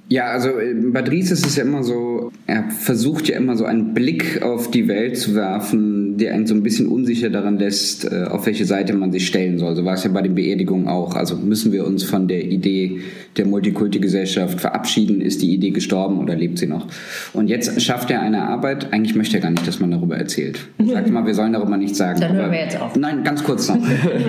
Ja, 0.09 0.27
also 0.27 0.51
äh, 0.51 0.75
bei 0.75 1.03
Dries 1.03 1.33
ist 1.33 1.45
es 1.45 1.57
ja 1.57 1.65
immer 1.65 1.83
so, 1.83 2.31
er 2.47 2.71
versucht 2.71 3.29
ja 3.29 3.37
immer 3.37 3.57
so 3.57 3.65
einen 3.65 3.93
Blick 3.93 4.41
auf 4.41 4.71
die 4.71 4.87
Welt 4.87 5.17
zu 5.17 5.35
werfen, 5.35 6.17
der 6.17 6.33
einen 6.33 6.47
so 6.47 6.55
ein 6.55 6.63
bisschen 6.63 6.87
unsicher 6.87 7.29
daran 7.29 7.59
lässt, 7.59 8.05
äh, 8.05 8.25
auf 8.25 8.47
welche 8.47 8.65
Seite 8.67 8.95
man 8.95 9.11
sich 9.11 9.27
stellen 9.27 9.59
soll. 9.59 9.75
So 9.75 9.85
war 9.85 9.95
es 9.95 10.05
ja 10.05 10.11
bei 10.11 10.23
den 10.23 10.37
Beerdigungen 10.37 10.87
auch. 10.87 11.17
Also 11.17 11.37
müssen 11.37 11.73
wir 11.73 11.85
uns 11.85 12.05
von 12.05 12.29
der 12.29 12.45
Idee 12.45 13.01
der 13.37 13.47
Multikulti-Gesellschaft 13.47 14.61
verabschieden? 14.61 15.21
Ist 15.21 15.43
die 15.43 15.53
Idee 15.53 15.71
gestorben 15.71 16.19
oder 16.19 16.37
lebt 16.37 16.59
sie 16.59 16.69
noch? 16.69 16.87
Und 17.33 17.49
jetzt 17.49 17.81
schafft 17.83 18.11
er 18.11 18.23
eine 18.23 18.43
Arbeit, 18.43 18.93
eigentlich 18.93 19.17
möchte 19.17 19.39
er 19.39 19.43
gar 19.43 19.51
nicht, 19.51 19.67
dass 19.67 19.81
man 19.81 19.91
darüber 19.91 20.17
erzählt. 20.17 20.61
Sagt 20.85 21.09
immer, 21.09 21.27
wir 21.27 21.35
sollen 21.35 21.53
darüber 21.53 21.77
nichts 21.77 21.99
sagen. 21.99 22.21
Dann 22.21 22.37
hören 22.37 22.53
wir 22.53 22.61
jetzt 22.61 22.81
auf. 22.81 22.95
Nein, 22.95 23.25
ganz 23.25 23.43
kurz 23.43 23.69
noch. 23.69 23.79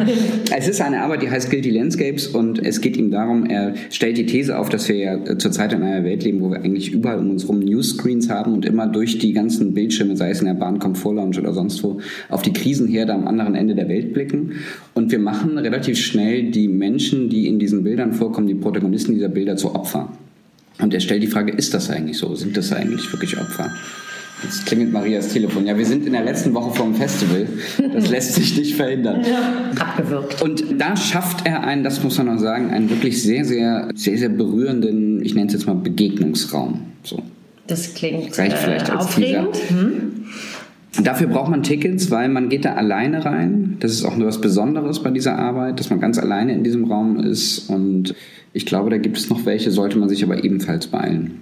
es 0.58 0.68
ist 0.68 0.82
eine 0.82 1.02
Arbeit, 1.02 1.22
die 1.22 1.30
heißt 1.30 1.52
Guilty 1.52 1.70
Landscapes 1.70 2.28
und 2.28 2.66
es 2.66 2.82
geht 2.82 2.98
ihm 2.98 3.12
darum, 3.12 3.46
er 3.46 3.76
stellt 3.92 4.18
die 4.18 4.26
These 4.26 4.58
auf, 4.58 4.70
dass 4.70 4.90
wir 4.90 4.96
ja 4.96 5.14
äh, 5.14 5.38
zurzeit 5.68 5.80
in 5.80 5.86
einer 5.86 6.04
Welt 6.04 6.24
leben, 6.24 6.42
wo 6.42 6.50
wir 6.50 6.58
eigentlich 6.58 6.92
überall 6.92 7.20
um 7.20 7.30
uns 7.30 7.48
rum 7.48 7.60
Newscreens 7.60 8.30
haben 8.30 8.54
und 8.54 8.66
immer 8.66 8.88
durch 8.88 9.20
die 9.20 9.34
ganzen 9.34 9.74
Bildschirme, 9.74 10.16
sei 10.16 10.30
es 10.30 10.40
in 10.40 10.48
der 10.48 10.54
Bahnkomfort-Lounge 10.54 11.40
oder 11.40 11.54
sonst 11.54 11.84
wo, 11.84 12.00
auf 12.30 12.42
die 12.42 12.54
Krisenherde 12.54 13.14
am 13.14 13.28
anderen 13.28 13.56
Ende 13.56 13.76
der 13.76 13.90
Welt 13.90 14.14
blicken. 14.14 14.54
Und 14.94 15.12
wir 15.12 15.20
machen 15.20 15.58
relativ 15.58 15.98
schnell 15.98 16.52
die 16.52 16.68
Menschen, 16.68 17.30
die 17.30 17.48
in 17.48 17.60
diesen 17.60 17.84
Bildern 17.84 18.14
vorkommen, 18.14 18.48
die 18.48 18.56
Protagonisten 18.56 19.14
dieser 19.14 19.30
Bilder 19.30 19.58
zu 19.58 19.74
Opfern. 19.74 20.10
Und 20.80 20.94
er 20.94 21.00
stellt 21.00 21.24
die 21.24 21.28
Frage, 21.28 21.52
ist 21.52 21.74
das 21.74 21.90
eigentlich 21.90 22.18
so? 22.18 22.36
Sind 22.36 22.56
das 22.56 22.72
eigentlich 22.72 23.12
wirklich 23.12 23.38
Opfer? 23.38 23.72
Jetzt 24.44 24.68
klingelt 24.68 24.94
Marias 24.94 25.30
Telefon. 25.30 25.66
Ja, 25.66 25.78
wir 25.78 25.86
sind 25.86 26.06
in 26.06 26.14
der 26.14 26.24
letzten 26.24 26.54
Woche 26.54 26.76
vom 26.76 26.94
Festival. 26.94 27.48
Das 27.94 28.08
lässt 28.12 28.36
sich 28.36 28.58
nicht 28.58 28.76
verhindern. 28.76 29.22
Abgewürgt. 29.80 30.42
Und 30.44 30.64
da 30.78 30.96
schafft 30.96 31.46
er 31.46 31.64
einen, 31.64 31.84
das 31.84 32.04
muss 32.04 32.18
man 32.18 32.28
noch 32.28 32.38
sagen, 32.38 32.70
einen 32.70 32.90
wirklich 32.90 33.22
sehr, 33.24 33.46
sehr, 33.46 33.90
sehr, 33.96 34.18
sehr 34.18 34.30
berührenden, 34.30 35.24
ich 35.26 35.34
nenne 35.34 35.48
es 35.48 35.54
jetzt 35.54 35.66
mal 35.66 35.76
Begegnungsraum. 35.76 36.82
So. 37.04 37.24
Das 37.66 37.96
klingt 37.96 38.38
Reicht 38.38 38.58
vielleicht 38.58 38.90
äh, 38.90 38.92
als 38.92 39.06
aufregend. 39.06 39.58
Dafür 41.04 41.28
braucht 41.28 41.50
man 41.50 41.64
Tickets, 41.64 42.10
weil 42.12 42.30
man 42.30 42.50
geht 42.50 42.66
da 42.66 42.74
alleine 42.74 43.24
rein. 43.26 43.78
Das 43.80 43.92
ist 43.92 44.04
auch 44.04 44.18
nur 44.18 44.28
was 44.28 44.42
Besonderes 44.42 45.02
bei 45.04 45.12
dieser 45.12 45.38
Arbeit, 45.38 45.80
dass 45.80 45.90
man 45.90 46.00
ganz 46.00 46.18
alleine 46.18 46.54
in 46.54 46.64
diesem 46.64 46.86
Raum 46.86 47.20
ist. 47.20 47.70
Und 47.70 48.16
ich 48.54 48.66
glaube, 48.66 48.90
da 48.90 48.98
gibt 48.98 49.18
es 49.18 49.30
noch 49.30 49.46
welche, 49.46 49.70
sollte 49.72 49.98
man 49.98 50.10
sich 50.10 50.24
aber 50.24 50.44
ebenfalls 50.44 50.88
beeilen. 50.88 51.42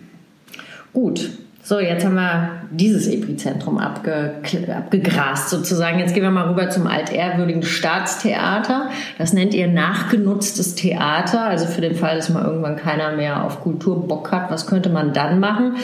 Gut. 0.94 1.30
So, 1.68 1.80
jetzt 1.80 2.06
haben 2.06 2.14
wir 2.14 2.52
dieses 2.70 3.08
Epizentrum 3.08 3.80
abge 3.80 4.36
abgegrast 4.78 5.50
sozusagen. 5.50 5.98
Jetzt 5.98 6.14
gehen 6.14 6.22
wir 6.22 6.30
mal 6.30 6.48
rüber 6.48 6.70
zum 6.70 6.86
altehrwürdigen 6.86 7.64
Staatstheater. 7.64 8.92
Das 9.18 9.34
nennt 9.34 9.56
ihr 9.56 9.68
nachgenutztes 9.68 10.76
Theater. 10.76 11.42
Also 11.42 11.66
für 11.66 11.82
den 11.82 11.96
Fall, 11.96 12.18
dass 12.18 12.30
mal 12.30 12.46
irgendwann 12.46 12.76
keiner 12.76 13.14
mehr 13.16 13.44
auf 13.44 13.62
Kultur 13.64 14.08
Bock 14.08 14.32
hat, 14.32 14.52
was 14.52 14.68
könnte 14.68 14.90
man 14.90 15.12
dann 15.14 15.40
machen? 15.40 15.78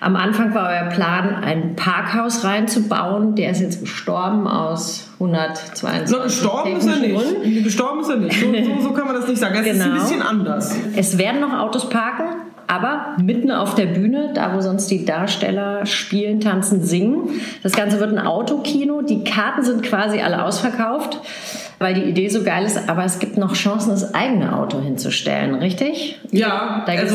Am 0.00 0.16
Anfang 0.16 0.54
war 0.54 0.70
euer 0.70 0.88
Plan, 0.90 1.36
ein 1.36 1.76
Parkhaus 1.76 2.42
reinzubauen. 2.42 3.36
Der 3.36 3.52
ist 3.52 3.60
jetzt 3.60 3.80
gestorben 3.80 4.48
aus 4.48 5.08
122 5.20 6.08
So, 6.08 6.20
gestorben 6.20 6.76
ist 6.78 6.86
er 6.88 6.96
nicht. 6.96 7.62
Gestorben 7.62 8.00
ist 8.00 8.08
er 8.10 8.16
nicht. 8.16 8.40
So, 8.40 8.52
so, 8.52 8.88
so 8.88 8.92
kann 8.92 9.06
man 9.06 9.14
das 9.14 9.28
nicht 9.28 9.38
sagen. 9.38 9.54
Es 9.54 9.66
ist 9.68 9.80
ein 9.80 9.88
Genau. 9.88 10.02
bisschen 10.02 10.22
anders. 10.22 10.76
Es 10.96 11.16
werden 11.16 11.40
noch 11.40 11.52
Autos 11.56 11.88
parken, 11.88 12.24
aber 12.78 13.16
mitten 13.22 13.50
auf 13.50 13.74
der 13.74 13.86
Bühne, 13.86 14.30
da 14.34 14.54
wo 14.54 14.60
sonst 14.60 14.90
die 14.90 15.04
Darsteller 15.04 15.86
spielen, 15.86 16.40
tanzen, 16.40 16.82
singen. 16.82 17.40
Das 17.62 17.72
Ganze 17.72 17.98
wird 18.00 18.12
ein 18.12 18.24
Autokino. 18.24 19.02
Die 19.02 19.24
Karten 19.24 19.62
sind 19.62 19.82
quasi 19.82 20.20
alle 20.20 20.44
ausverkauft, 20.44 21.20
weil 21.78 21.94
die 21.94 22.02
Idee 22.02 22.28
so 22.28 22.42
geil 22.42 22.64
ist. 22.64 22.88
Aber 22.88 23.04
es 23.04 23.18
gibt 23.18 23.36
noch 23.36 23.54
Chancen, 23.54 23.90
das 23.90 24.14
eigene 24.14 24.56
Auto 24.56 24.80
hinzustellen, 24.80 25.54
richtig? 25.54 26.18
Ja, 26.30 26.84
Da 26.86 26.92
also, 26.92 27.14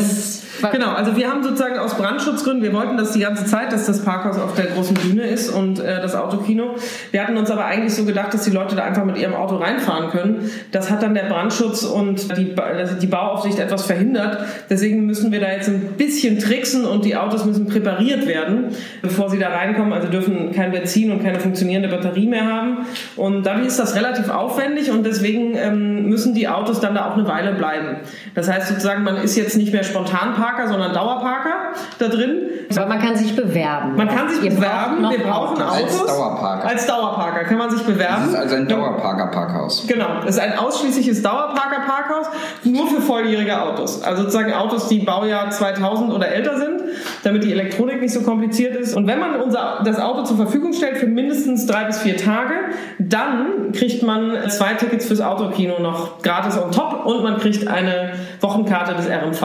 genau. 0.72 0.92
Also 0.92 1.16
wir 1.16 1.28
haben 1.28 1.42
sozusagen 1.42 1.78
aus 1.78 1.96
Brandschutzgründen, 1.96 2.62
wir 2.62 2.72
wollten 2.72 2.96
das 2.96 3.12
die 3.12 3.20
ganze 3.20 3.44
Zeit, 3.44 3.72
dass 3.72 3.86
das 3.86 4.04
Parkhaus 4.04 4.38
auf 4.38 4.54
der 4.54 4.66
großen 4.66 4.94
Bühne 4.94 5.22
ist 5.22 5.50
und 5.50 5.78
äh, 5.78 6.00
das 6.00 6.14
Autokino. 6.14 6.76
Wir 7.10 7.22
hatten 7.22 7.36
uns 7.36 7.50
aber 7.50 7.66
eigentlich 7.66 7.94
so 7.94 8.04
gedacht, 8.04 8.32
dass 8.32 8.44
die 8.44 8.50
Leute 8.50 8.74
da 8.74 8.84
einfach 8.84 9.04
mit 9.04 9.18
ihrem 9.18 9.34
Auto 9.34 9.56
reinfahren 9.56 10.10
können. 10.10 10.50
Das 10.72 10.90
hat 10.90 11.02
dann 11.02 11.14
der 11.14 11.24
Brandschutz 11.24 11.82
und 11.84 12.36
die, 12.36 12.54
die 13.00 13.06
Bauaufsicht 13.06 13.58
etwas 13.58 13.84
verhindert. 13.86 14.38
Deswegen 14.70 15.04
müssen 15.06 15.30
wir 15.30 15.40
da 15.40 15.50
jetzt 15.50 15.68
ein 15.68 15.94
bisschen 15.98 16.38
tricksen 16.38 16.86
und 16.86 17.04
die 17.04 17.16
Autos 17.16 17.44
müssen 17.44 17.66
präpariert 17.66 18.26
werden, 18.26 18.68
bevor 19.02 19.28
sie 19.28 19.38
da 19.38 19.48
reinkommen. 19.48 19.92
Also 19.92 20.08
dürfen 20.08 20.52
kein 20.52 20.72
Benzin 20.72 21.12
und 21.12 21.22
keine 21.22 21.40
funktionierende 21.40 21.88
Batterie 21.88 22.26
mehr 22.26 22.46
haben. 22.46 22.78
Und 23.16 23.44
dadurch 23.44 23.66
ist 23.66 23.78
das 23.78 23.94
relativ 23.94 24.30
aufwendig 24.30 24.53
und 24.94 25.04
deswegen 25.04 25.56
ähm, 25.56 26.08
müssen 26.08 26.34
die 26.34 26.48
Autos 26.48 26.80
dann 26.80 26.94
da 26.94 27.10
auch 27.10 27.16
eine 27.16 27.26
Weile 27.28 27.52
bleiben. 27.54 27.98
Das 28.34 28.50
heißt 28.50 28.68
sozusagen, 28.68 29.02
man 29.02 29.16
ist 29.16 29.36
jetzt 29.36 29.56
nicht 29.56 29.72
mehr 29.72 29.84
Spontanparker, 29.84 30.68
sondern 30.68 30.92
Dauerparker 30.92 31.72
da 31.98 32.08
drin. 32.08 32.48
Aber 32.76 32.86
man 32.86 32.98
kann 32.98 33.16
sich 33.16 33.36
bewerben. 33.36 33.96
Man 33.96 34.08
kann 34.08 34.28
sich 34.28 34.42
Ihr 34.42 34.50
bewerben, 34.50 35.08
wir 35.10 35.18
brauchen 35.18 35.62
Autos. 35.62 36.00
Als 36.00 36.06
Dauerparker. 36.06 36.68
Als 36.68 36.86
Dauerparker 36.86 37.44
kann 37.44 37.58
man 37.58 37.70
sich 37.70 37.82
bewerben. 37.82 38.22
Das 38.22 38.28
ist 38.28 38.36
also 38.36 38.56
ein 38.56 38.68
Dauerparker-Parkhaus. 38.68 39.86
Genau, 39.86 40.20
das 40.24 40.36
ist 40.36 40.40
ein 40.40 40.58
ausschließliches 40.58 41.22
Dauerparker-Parkhaus, 41.22 42.26
nur 42.64 42.86
für 42.88 43.00
volljährige 43.00 43.60
Autos. 43.60 44.02
Also 44.02 44.22
sozusagen 44.22 44.52
Autos, 44.52 44.88
die 44.88 45.00
Baujahr 45.00 45.50
2000 45.50 46.12
oder 46.12 46.28
älter 46.28 46.56
sind, 46.56 46.82
damit 47.22 47.44
die 47.44 47.52
Elektronik 47.52 48.00
nicht 48.00 48.12
so 48.12 48.22
kompliziert 48.22 48.76
ist. 48.76 48.94
Und 48.94 49.06
wenn 49.06 49.18
man 49.18 49.40
unser, 49.40 49.82
das 49.84 50.00
Auto 50.00 50.22
zur 50.22 50.36
Verfügung 50.36 50.72
stellt 50.72 50.98
für 50.98 51.06
mindestens 51.06 51.66
drei 51.66 51.84
bis 51.84 51.98
vier 51.98 52.16
Tage, 52.16 52.54
dann 52.98 53.72
kriegt 53.72 54.02
man 54.02 54.43
zwei 54.48 54.74
Tickets 54.74 55.06
fürs 55.06 55.20
Autokino 55.20 55.78
noch 55.80 56.20
gratis 56.22 56.56
on 56.58 56.70
top 56.72 57.06
und 57.06 57.22
man 57.22 57.38
kriegt 57.38 57.66
eine 57.68 58.12
Wochenkarte 58.40 58.94
des 58.94 59.06
RMV. 59.08 59.42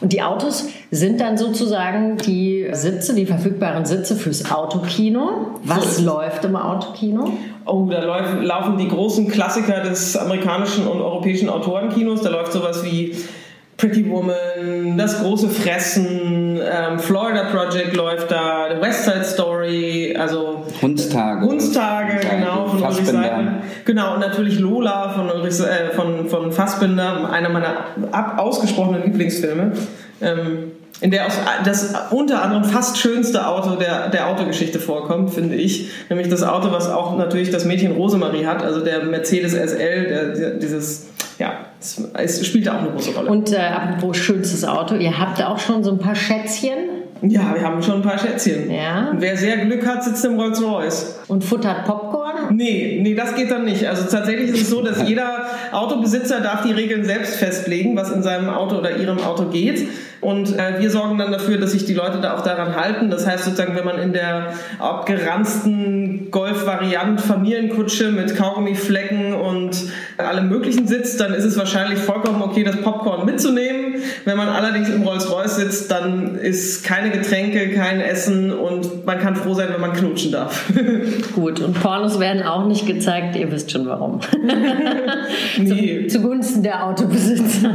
Und 0.00 0.12
die 0.12 0.22
Autos 0.22 0.68
sind 0.90 1.20
dann 1.20 1.36
sozusagen 1.36 2.16
die 2.16 2.66
Sitze, 2.72 3.14
die 3.14 3.26
verfügbaren 3.26 3.84
Sitze 3.84 4.16
fürs 4.16 4.50
Autokino. 4.50 5.58
Was 5.64 5.98
So. 5.98 6.04
läuft 6.04 6.44
im 6.44 6.56
Autokino? 6.56 7.30
Oh, 7.66 7.86
da 7.90 8.02
läuft, 8.02 8.42
laufen 8.42 8.78
die 8.78 8.88
großen 8.88 9.28
Klassiker 9.28 9.80
des 9.80 10.16
amerikanischen 10.16 10.86
und 10.88 11.00
europäischen 11.00 11.48
Autorenkinos. 11.48 12.22
Da 12.22 12.30
läuft 12.30 12.52
sowas 12.52 12.82
wie 12.84 13.14
Pretty 13.76 14.08
Woman, 14.10 14.96
Das 14.96 15.20
große 15.22 15.48
Fressen, 15.48 16.56
ähm, 16.62 16.98
Florida 16.98 17.44
Project 17.44 17.96
läuft 17.96 18.30
da, 18.30 18.68
The 18.74 18.80
West 18.80 19.04
Side 19.04 19.24
Story, 19.24 20.14
also 20.16 20.62
Hundstage. 20.80 21.40
Hundstage, 21.44 22.20
genau, 22.30 22.61
Ulrich 22.92 23.04
Fassbinder. 23.04 23.28
Seidel. 23.28 23.52
Genau, 23.84 24.14
und 24.14 24.20
natürlich 24.20 24.58
Lola 24.58 25.10
von, 25.10 25.30
Ulrich, 25.30 25.60
äh, 25.60 25.94
von, 25.94 26.28
von 26.28 26.52
Fassbinder, 26.52 27.30
einer 27.30 27.48
meiner 27.48 27.86
ab, 28.10 28.38
ausgesprochenen 28.38 29.04
Lieblingsfilme. 29.04 29.72
Ähm, 30.20 30.72
in 31.00 31.10
der 31.10 31.26
auch 31.26 31.32
das 31.64 31.92
unter 32.10 32.42
anderem 32.42 32.64
fast 32.64 32.96
schönste 32.96 33.48
Auto 33.48 33.74
der, 33.74 34.08
der 34.08 34.28
Autogeschichte 34.28 34.78
vorkommt, 34.78 35.34
finde 35.34 35.56
ich. 35.56 35.90
Nämlich 36.08 36.28
das 36.28 36.44
Auto, 36.44 36.70
was 36.70 36.88
auch 36.88 37.16
natürlich 37.16 37.50
das 37.50 37.64
Mädchen 37.64 37.92
Rosemarie 37.92 38.46
hat, 38.46 38.62
also 38.62 38.80
der 38.80 39.02
Mercedes 39.04 39.52
SL, 39.52 40.06
der, 40.06 40.28
der, 40.28 40.50
dieses, 40.50 41.08
ja, 41.40 41.54
es, 41.80 42.00
es 42.14 42.46
spielt 42.46 42.68
da 42.68 42.76
auch 42.76 42.82
eine 42.82 42.90
große 42.90 43.14
Rolle. 43.16 43.30
Und 43.30 43.52
äh, 43.52 43.56
apropos 43.56 44.16
schönstes 44.16 44.64
Auto, 44.64 44.94
ihr 44.94 45.18
habt 45.18 45.42
auch 45.42 45.58
schon 45.58 45.82
so 45.82 45.90
ein 45.90 45.98
paar 45.98 46.14
Schätzchen 46.14 46.91
ja, 47.22 47.54
wir 47.54 47.62
haben 47.62 47.82
schon 47.82 47.96
ein 47.96 48.02
paar 48.02 48.18
Schätzchen. 48.18 48.70
Ja. 48.70 49.10
Und 49.10 49.20
wer 49.20 49.36
sehr 49.36 49.58
Glück 49.58 49.86
hat, 49.86 50.02
sitzt 50.02 50.24
im 50.24 50.38
Rolls 50.38 50.62
Royce. 50.62 51.20
und 51.28 51.44
futtert 51.44 51.84
Popcorn. 51.84 52.56
Nee, 52.56 52.98
nee, 53.00 53.14
das 53.14 53.34
geht 53.34 53.50
dann 53.50 53.64
nicht. 53.64 53.88
Also 53.88 54.04
tatsächlich 54.10 54.50
ist 54.50 54.62
es 54.62 54.70
so, 54.70 54.82
dass 54.82 55.02
jeder 55.08 55.46
Autobesitzer 55.70 56.40
darf 56.40 56.62
die 56.62 56.72
Regeln 56.72 57.04
selbst 57.04 57.36
festlegen, 57.36 57.96
was 57.96 58.10
in 58.10 58.22
seinem 58.22 58.50
Auto 58.50 58.76
oder 58.78 58.96
ihrem 58.96 59.18
Auto 59.20 59.46
geht. 59.46 59.88
Und 60.22 60.56
äh, 60.56 60.78
wir 60.78 60.88
sorgen 60.88 61.18
dann 61.18 61.32
dafür, 61.32 61.58
dass 61.58 61.72
sich 61.72 61.84
die 61.84 61.94
Leute 61.94 62.20
da 62.20 62.36
auch 62.36 62.42
daran 62.42 62.76
halten. 62.76 63.10
Das 63.10 63.26
heißt 63.26 63.44
sozusagen, 63.44 63.74
wenn 63.74 63.84
man 63.84 63.98
in 63.98 64.12
der 64.12 64.54
abgeranzten 64.78 66.30
Golf-Variant 66.30 67.20
Familienkutsche 67.20 68.12
mit 68.12 68.36
Kaugummiflecken 68.36 69.34
und 69.34 69.76
allem 70.18 70.48
möglichen 70.48 70.86
sitzt, 70.86 71.20
dann 71.20 71.34
ist 71.34 71.44
es 71.44 71.58
wahrscheinlich 71.58 71.98
vollkommen 71.98 72.40
okay, 72.40 72.62
das 72.62 72.76
Popcorn 72.82 73.26
mitzunehmen. 73.26 73.96
Wenn 74.24 74.36
man 74.36 74.48
allerdings 74.48 74.90
im 74.90 75.02
Rolls-Royce 75.02 75.56
sitzt, 75.56 75.90
dann 75.90 76.36
ist 76.36 76.84
keine 76.84 77.10
Getränke, 77.10 77.70
kein 77.70 78.00
Essen 78.00 78.52
und 78.52 79.04
man 79.04 79.18
kann 79.18 79.34
froh 79.34 79.54
sein, 79.54 79.70
wenn 79.72 79.80
man 79.80 79.92
knutschen 79.92 80.30
darf. 80.30 80.72
Gut, 81.34 81.58
und 81.58 81.80
Pornos 81.80 82.20
werden 82.20 82.44
auch 82.44 82.66
nicht 82.66 82.86
gezeigt, 82.86 83.34
ihr 83.34 83.50
wisst 83.50 83.72
schon 83.72 83.86
warum. 83.86 84.20
nee. 85.58 86.06
Zugunsten 86.06 86.62
der 86.62 86.86
Autobesitzer. 86.86 87.74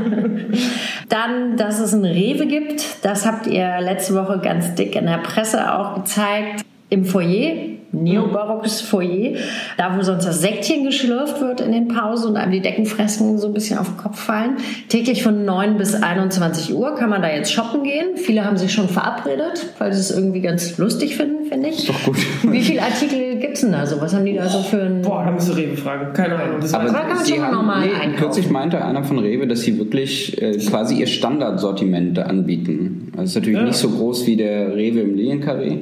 Dann, 1.09 1.57
dass 1.57 1.79
es 1.79 1.93
ein 1.93 2.05
Rewe 2.05 2.36
gibt, 2.45 3.03
das 3.03 3.25
habt 3.25 3.47
ihr 3.47 3.79
letzte 3.81 4.15
Woche 4.15 4.39
ganz 4.39 4.75
dick 4.75 4.95
in 4.95 5.05
der 5.05 5.17
Presse 5.17 5.73
auch 5.73 5.95
gezeigt. 5.95 6.63
Im 6.89 7.03
Foyer, 7.03 7.76
neobarockes 8.03 8.81
Foyer, 8.81 9.35
da 9.77 9.95
wo 9.97 10.01
sonst 10.01 10.25
das 10.25 10.41
Säckchen 10.41 10.83
geschlürft 10.85 11.41
wird 11.41 11.61
in 11.61 11.71
den 11.71 11.87
Pausen 11.87 12.31
und 12.31 12.37
einem 12.37 12.51
die 12.51 12.61
Deckenfresken 12.61 13.37
so 13.37 13.47
ein 13.47 13.53
bisschen 13.53 13.77
auf 13.79 13.87
den 13.87 13.97
Kopf 13.97 14.19
fallen. 14.19 14.57
Täglich 14.89 15.23
von 15.23 15.45
9 15.45 15.77
bis 15.77 15.95
21 15.95 16.73
Uhr 16.75 16.95
kann 16.95 17.09
man 17.09 17.21
da 17.21 17.29
jetzt 17.29 17.51
shoppen 17.51 17.83
gehen. 17.83 18.15
Viele 18.15 18.45
haben 18.45 18.57
sich 18.57 18.71
schon 18.73 18.89
verabredet, 18.89 19.73
weil 19.79 19.93
sie 19.93 19.99
es 19.99 20.11
irgendwie 20.11 20.41
ganz 20.41 20.77
lustig 20.77 21.15
finden, 21.17 21.45
finde 21.45 21.69
ich. 21.69 21.85
Doch 21.87 22.03
gut. 22.03 22.17
Wie 22.43 22.61
viele 22.61 22.81
Artikel 22.81 23.37
gibt 23.39 23.53
es 23.55 23.61
denn 23.61 23.71
da 23.71 23.85
so? 23.85 23.99
Was 24.01 24.13
haben 24.13 24.25
die 24.25 24.33
da 24.35 24.47
so 24.49 24.59
für 24.59 24.81
ein... 24.81 25.01
Boah, 25.01 25.23
da 25.25 25.31
du 25.31 25.51
Rewe 25.57 25.77
fragen. 25.77 26.13
Keine 26.13 26.35
Ahnung. 26.35 26.57
Das 26.61 26.73
Aber 26.73 26.85
kann 26.91 27.07
man 27.09 27.25
schon 27.25 27.41
haben, 27.41 27.53
normal 27.53 27.79
nee, 27.85 27.93
einkaufen. 27.93 28.15
kürzlich 28.17 28.49
meinte 28.49 28.83
einer 28.83 29.03
von 29.03 29.19
Rewe, 29.19 29.47
dass 29.47 29.61
sie 29.61 29.77
wirklich 29.77 30.41
äh, 30.41 30.57
quasi 30.57 30.95
ihr 30.99 31.07
Standardsortiment 31.07 32.19
anbieten. 32.19 33.11
Es 33.17 33.29
ist 33.31 33.35
natürlich 33.35 33.59
Ja. 33.59 33.65
nicht 33.65 33.75
so 33.77 33.89
groß 33.89 34.27
wie 34.27 34.35
der 34.35 34.75
Rewe 34.75 34.99
im 35.01 35.15
Liliencarré, 35.15 35.79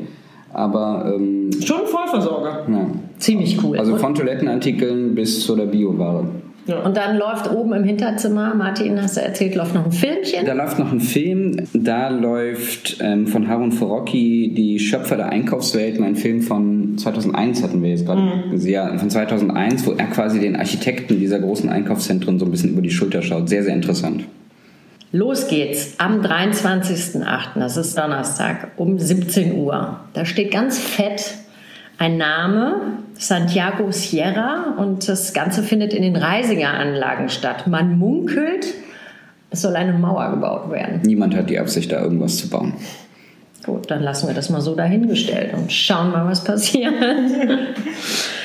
aber 0.55 1.13
ähm. 1.15 1.49
Schon 1.63 1.81
ein 1.81 1.87
Vollversorger. 1.87 2.65
ja. 2.69 2.87
Ziemlich 3.17 3.63
cool. 3.63 3.77
also 3.77 3.95
von 3.97 4.13
Toilettenartikeln 4.13 5.15
bis 5.15 5.45
zu 5.45 5.55
der 5.55 5.65
Bioware. 5.65 6.25
Und 6.83 6.97
dann 6.97 7.17
läuft 7.17 7.51
oben 7.51 7.73
im 7.73 7.83
Hinterzimmer, 7.83 8.55
Martin, 8.55 8.99
hast 8.99 9.17
du 9.17 9.21
erzählt, 9.21 9.53
läuft 9.53 9.75
noch 9.75 9.85
ein 9.85 9.91
Filmchen. 9.91 10.45
Da 10.47 10.53
läuft 10.53 10.79
noch 10.79 10.91
ein 10.91 10.99
Film, 10.99 11.67
da 11.73 12.09
läuft 12.09 12.97
ähm, 13.01 13.27
von 13.27 13.47
Harun 13.47 13.71
Forocki 13.71 14.51
die 14.55 14.79
Schöpfer 14.79 15.15
der 15.15 15.29
Einkaufswelt, 15.29 16.01
ein 16.01 16.15
Film 16.15 16.41
von 16.41 16.97
2001 16.97 17.61
hatten 17.61 17.83
wir 17.83 17.91
jetzt 17.91 18.07
gerade, 18.07 18.57
ja, 18.67 18.97
von 18.97 19.09
2001, 19.11 19.85
wo 19.85 19.91
er 19.91 20.07
quasi 20.07 20.39
den 20.39 20.55
Architekten 20.55 21.19
dieser 21.19 21.39
großen 21.39 21.69
Einkaufszentren 21.69 22.39
so 22.39 22.45
ein 22.45 22.51
bisschen 22.51 22.71
über 22.71 22.81
die 22.81 22.89
Schulter 22.91 23.21
schaut. 23.21 23.47
Sehr, 23.47 23.63
sehr 23.63 23.75
interessant. 23.75 24.25
Los 25.15 25.47
geht's 25.47 25.97
am 25.97 26.19
23.08., 26.19 27.57
das 27.57 27.77
ist 27.77 27.97
Donnerstag, 27.97 28.71
um 28.75 28.99
17 28.99 29.57
Uhr. 29.57 30.01
Da 30.11 30.25
steht 30.25 30.51
ganz 30.51 30.77
fett 30.77 31.35
ein 31.97 32.17
Name, 32.17 32.97
Santiago 33.13 33.91
Sierra, 33.91 34.75
und 34.77 35.07
das 35.07 35.33
Ganze 35.33 35.63
findet 35.63 35.93
in 35.93 36.01
den 36.01 36.17
Reisiger 36.17 36.71
Anlagen 36.71 37.29
statt. 37.29 37.65
Man 37.65 37.97
munkelt, 37.97 38.73
es 39.51 39.61
soll 39.61 39.77
eine 39.77 39.93
Mauer 39.93 40.31
gebaut 40.31 40.69
werden. 40.69 40.99
Niemand 41.05 41.33
hat 41.33 41.49
die 41.49 41.59
Absicht, 41.59 41.93
da 41.93 42.01
irgendwas 42.01 42.35
zu 42.35 42.49
bauen. 42.49 42.73
Gut, 43.65 43.89
dann 43.89 44.03
lassen 44.03 44.27
wir 44.27 44.35
das 44.35 44.49
mal 44.49 44.59
so 44.59 44.75
dahingestellt 44.75 45.53
und 45.53 45.71
schauen 45.71 46.11
mal, 46.11 46.25
was 46.25 46.43
passiert. 46.43 46.93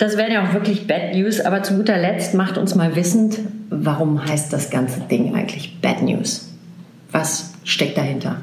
Das 0.00 0.16
wären 0.16 0.32
ja 0.32 0.42
auch 0.42 0.54
wirklich 0.54 0.86
Bad 0.86 1.14
News, 1.14 1.42
aber 1.42 1.62
zu 1.62 1.74
guter 1.74 1.98
Letzt 1.98 2.32
macht 2.32 2.56
uns 2.56 2.74
mal 2.74 2.96
wissend, 2.96 3.38
warum 3.68 4.24
heißt 4.26 4.50
das 4.50 4.70
ganze 4.70 5.00
Ding 5.00 5.34
eigentlich 5.34 5.78
Bad 5.82 6.00
News? 6.00 6.48
Was 7.12 7.52
steckt 7.64 7.98
dahinter? 7.98 8.36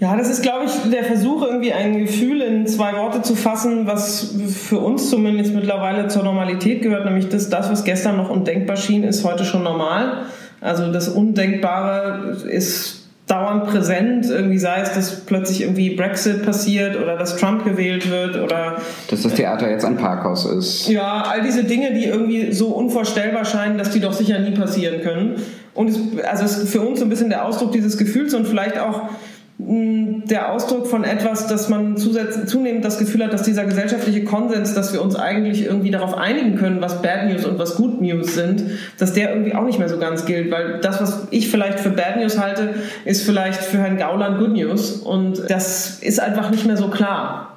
Ja, 0.00 0.16
das 0.16 0.30
ist, 0.30 0.40
glaube 0.40 0.64
ich, 0.64 0.90
der 0.90 1.04
Versuch, 1.04 1.42
irgendwie 1.42 1.74
ein 1.74 1.98
Gefühl 1.98 2.40
in 2.40 2.66
zwei 2.66 2.94
Worte 2.94 3.20
zu 3.20 3.34
fassen, 3.34 3.86
was 3.86 4.34
für 4.48 4.78
uns 4.78 5.10
zumindest 5.10 5.54
mittlerweile 5.54 6.08
zur 6.08 6.22
Normalität 6.22 6.80
gehört, 6.80 7.04
nämlich 7.04 7.28
das, 7.28 7.50
das 7.50 7.70
was 7.70 7.84
gestern 7.84 8.16
noch 8.16 8.30
undenkbar 8.30 8.78
schien, 8.78 9.04
ist 9.04 9.24
heute 9.24 9.44
schon 9.44 9.62
normal. 9.62 10.22
Also 10.62 10.90
das 10.90 11.08
Undenkbare 11.08 12.34
ist 12.48 13.05
dauernd 13.26 13.66
präsent, 13.66 14.26
irgendwie 14.30 14.58
sei 14.58 14.82
es, 14.82 14.92
dass 14.92 15.20
plötzlich 15.26 15.62
irgendwie 15.62 15.96
Brexit 15.96 16.44
passiert 16.44 16.96
oder 16.96 17.16
dass 17.16 17.36
Trump 17.36 17.64
gewählt 17.64 18.08
wird 18.08 18.36
oder 18.36 18.76
Dass 19.10 19.22
das 19.22 19.34
Theater 19.34 19.68
jetzt 19.68 19.84
ein 19.84 19.96
Parkhaus 19.96 20.46
ist. 20.46 20.88
ja, 20.88 21.22
all 21.22 21.42
diese 21.42 21.64
Dinge, 21.64 21.92
die 21.92 22.04
irgendwie 22.04 22.52
so 22.52 22.68
unvorstellbar 22.68 23.44
scheinen, 23.44 23.78
dass 23.78 23.90
die 23.90 24.00
doch 24.00 24.12
sicher 24.12 24.38
nie 24.38 24.52
passieren 24.52 25.00
können. 25.02 25.42
Und 25.74 25.88
es, 25.88 25.98
also 26.24 26.44
es 26.44 26.56
ist 26.56 26.72
für 26.72 26.80
uns 26.80 27.00
so 27.00 27.04
ein 27.04 27.08
bisschen 27.08 27.28
der 27.28 27.44
Ausdruck 27.44 27.72
dieses 27.72 27.98
Gefühls 27.98 28.32
und 28.32 28.46
vielleicht 28.46 28.78
auch 28.78 29.08
der 29.58 30.52
Ausdruck 30.52 30.86
von 30.86 31.02
etwas, 31.04 31.46
dass 31.46 31.70
man 31.70 31.96
zunehmend 31.96 32.84
das 32.84 32.98
Gefühl 32.98 33.24
hat, 33.24 33.32
dass 33.32 33.42
dieser 33.42 33.64
gesellschaftliche 33.64 34.22
Konsens, 34.24 34.74
dass 34.74 34.92
wir 34.92 35.00
uns 35.00 35.16
eigentlich 35.16 35.64
irgendwie 35.64 35.90
darauf 35.90 36.14
einigen 36.14 36.56
können, 36.56 36.82
was 36.82 37.00
Bad 37.00 37.30
News 37.30 37.46
und 37.46 37.58
was 37.58 37.76
Good 37.76 38.02
News 38.02 38.34
sind, 38.34 38.64
dass 38.98 39.14
der 39.14 39.30
irgendwie 39.30 39.54
auch 39.54 39.64
nicht 39.64 39.78
mehr 39.78 39.88
so 39.88 39.98
ganz 39.98 40.26
gilt, 40.26 40.50
weil 40.50 40.80
das, 40.80 41.00
was 41.00 41.28
ich 41.30 41.48
vielleicht 41.48 41.80
für 41.80 41.90
Bad 41.90 42.18
News 42.18 42.38
halte, 42.38 42.74
ist 43.06 43.22
vielleicht 43.22 43.62
für 43.62 43.78
Herrn 43.78 43.96
Gauland 43.96 44.38
Good 44.38 44.52
News 44.52 44.92
und 44.92 45.42
das 45.48 46.00
ist 46.00 46.20
einfach 46.20 46.50
nicht 46.50 46.66
mehr 46.66 46.76
so 46.76 46.88
klar. 46.88 47.55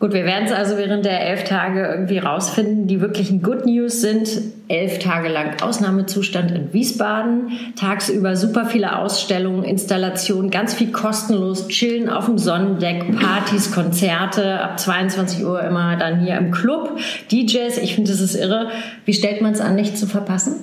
Gut, 0.00 0.14
wir 0.14 0.24
werden 0.24 0.46
es 0.46 0.52
also 0.52 0.78
während 0.78 1.04
der 1.04 1.28
elf 1.28 1.44
Tage 1.44 1.86
irgendwie 1.86 2.16
rausfinden. 2.16 2.86
Die 2.86 3.02
wirklichen 3.02 3.42
Good 3.42 3.66
News 3.66 4.00
sind 4.00 4.30
elf 4.66 4.98
Tage 4.98 5.28
lang 5.28 5.60
Ausnahmezustand 5.60 6.52
in 6.52 6.72
Wiesbaden, 6.72 7.50
tagsüber 7.76 8.34
super 8.34 8.64
viele 8.64 8.96
Ausstellungen, 8.96 9.62
Installationen, 9.62 10.50
ganz 10.50 10.72
viel 10.72 10.90
kostenlos, 10.90 11.68
chillen 11.68 12.08
auf 12.08 12.24
dem 12.24 12.38
Sonnendeck, 12.38 13.20
Partys, 13.20 13.72
Konzerte, 13.72 14.62
ab 14.62 14.80
22 14.80 15.44
Uhr 15.44 15.62
immer 15.62 15.96
dann 15.96 16.20
hier 16.20 16.38
im 16.38 16.50
Club, 16.50 16.98
DJs, 17.30 17.76
ich 17.76 17.94
finde, 17.94 18.10
das 18.10 18.22
ist 18.22 18.36
irre. 18.36 18.70
Wie 19.04 19.12
stellt 19.12 19.42
man 19.42 19.52
es 19.52 19.60
an, 19.60 19.74
nicht 19.74 19.98
zu 19.98 20.06
verpassen? 20.06 20.54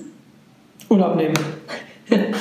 Urlaub 0.90 1.16
nehmen. 1.16 1.36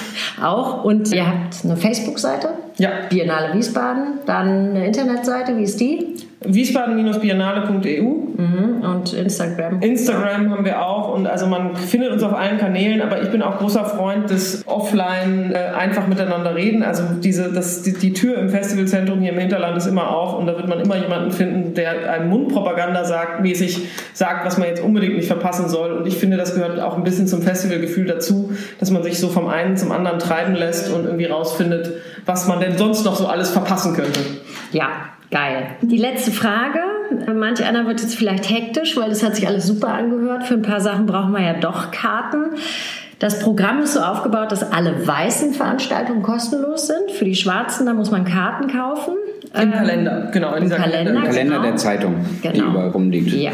Auch. 0.42 0.84
Und 0.84 1.12
ihr 1.12 1.26
habt 1.26 1.62
eine 1.62 1.76
Facebook-Seite, 1.76 2.48
Ja. 2.78 2.90
Biennale 3.08 3.54
Wiesbaden, 3.54 4.18
dann 4.26 4.70
eine 4.70 4.86
Internetseite, 4.86 5.56
wie 5.56 5.62
ist 5.62 5.80
die? 5.80 6.14
Wiesbaden-biennale.eu 6.40 8.26
Mhm. 8.36 8.82
Und 8.82 9.14
Instagram. 9.14 9.80
Instagram 9.80 10.50
haben 10.50 10.64
wir 10.64 10.84
auch 10.84 11.14
und 11.14 11.26
also 11.26 11.46
man 11.46 11.74
findet 11.74 12.12
uns 12.12 12.22
auf 12.22 12.34
allen 12.34 12.58
Kanälen, 12.58 13.00
aber 13.00 13.22
ich 13.22 13.30
bin 13.30 13.40
auch 13.40 13.58
großer 13.58 13.84
Freund 13.84 14.28
des 14.28 14.62
Offline 14.66 15.52
äh, 15.52 15.74
einfach 15.74 16.06
miteinander 16.06 16.54
reden. 16.54 16.82
Also 16.82 17.02
diese, 17.22 17.50
das, 17.50 17.82
die, 17.82 17.94
die 17.94 18.12
Tür 18.12 18.36
im 18.38 18.50
Festivalzentrum 18.50 19.20
hier 19.20 19.32
im 19.32 19.38
Hinterland 19.38 19.76
ist 19.76 19.86
immer 19.86 20.10
auf 20.14 20.38
und 20.38 20.46
da 20.46 20.56
wird 20.56 20.68
man 20.68 20.80
immer 20.80 20.96
jemanden 20.96 21.30
finden, 21.30 21.74
der 21.74 22.12
einem 22.12 22.28
Mundpropaganda 22.28 23.04
sagt, 23.04 23.40
mäßig 23.40 23.88
sagt, 24.12 24.44
was 24.44 24.58
man 24.58 24.68
jetzt 24.68 24.82
unbedingt 24.82 25.16
nicht 25.16 25.28
verpassen 25.28 25.68
soll. 25.68 25.92
Und 25.92 26.06
ich 26.06 26.18
finde, 26.18 26.36
das 26.36 26.54
gehört 26.54 26.78
auch 26.78 26.96
ein 26.96 27.04
bisschen 27.04 27.26
zum 27.26 27.40
Festivalgefühl 27.40 28.04
dazu, 28.04 28.52
dass 28.78 28.90
man 28.90 29.02
sich 29.02 29.18
so 29.18 29.28
vom 29.28 29.48
einen 29.48 29.78
zum 29.78 29.92
anderen 29.92 30.18
treiben 30.18 30.54
lässt 30.54 30.92
und 30.92 31.06
irgendwie 31.06 31.24
rausfindet, 31.24 31.94
was 32.26 32.46
man 32.46 32.60
denn 32.60 32.76
sonst 32.76 33.04
noch 33.04 33.16
so 33.16 33.26
alles 33.26 33.50
verpassen 33.50 33.94
könnte. 33.94 34.20
Ja, 34.72 34.88
geil. 35.30 35.68
Die 35.80 35.96
letzte 35.96 36.32
Frage. 36.32 36.80
Manch 37.32 37.64
einer 37.64 37.86
wird 37.86 38.00
jetzt 38.00 38.16
vielleicht 38.16 38.50
hektisch, 38.50 38.96
weil 38.96 39.08
das 39.08 39.22
hat 39.22 39.36
sich 39.36 39.46
alles 39.46 39.66
super 39.66 39.88
angehört. 39.88 40.44
Für 40.44 40.54
ein 40.54 40.62
paar 40.62 40.80
Sachen 40.80 41.06
brauchen 41.06 41.32
wir 41.32 41.40
ja 41.40 41.54
doch 41.54 41.92
Karten. 41.92 42.56
Das 43.18 43.38
Programm 43.38 43.80
ist 43.80 43.94
so 43.94 44.00
aufgebaut, 44.00 44.52
dass 44.52 44.72
alle 44.72 45.06
weißen 45.06 45.54
Veranstaltungen 45.54 46.22
kostenlos 46.22 46.88
sind. 46.88 47.12
Für 47.12 47.24
die 47.24 47.34
schwarzen, 47.34 47.86
da 47.86 47.94
muss 47.94 48.10
man 48.10 48.24
Karten 48.24 48.68
kaufen. 48.68 49.14
Im 49.54 49.62
ähm, 49.62 49.72
Kalender, 49.72 50.28
genau. 50.32 50.54
In 50.54 50.64
Im 50.64 50.70
Kalender, 50.70 51.12
Kalender, 51.12 51.22
Kalender 51.22 51.56
genau. 51.56 51.66
der 51.66 51.76
Zeitung, 51.76 52.14
genau. 52.42 52.54
die 52.54 52.60
überall 52.60 52.88
rumliegt. 52.90 53.32
Ja. 53.32 53.52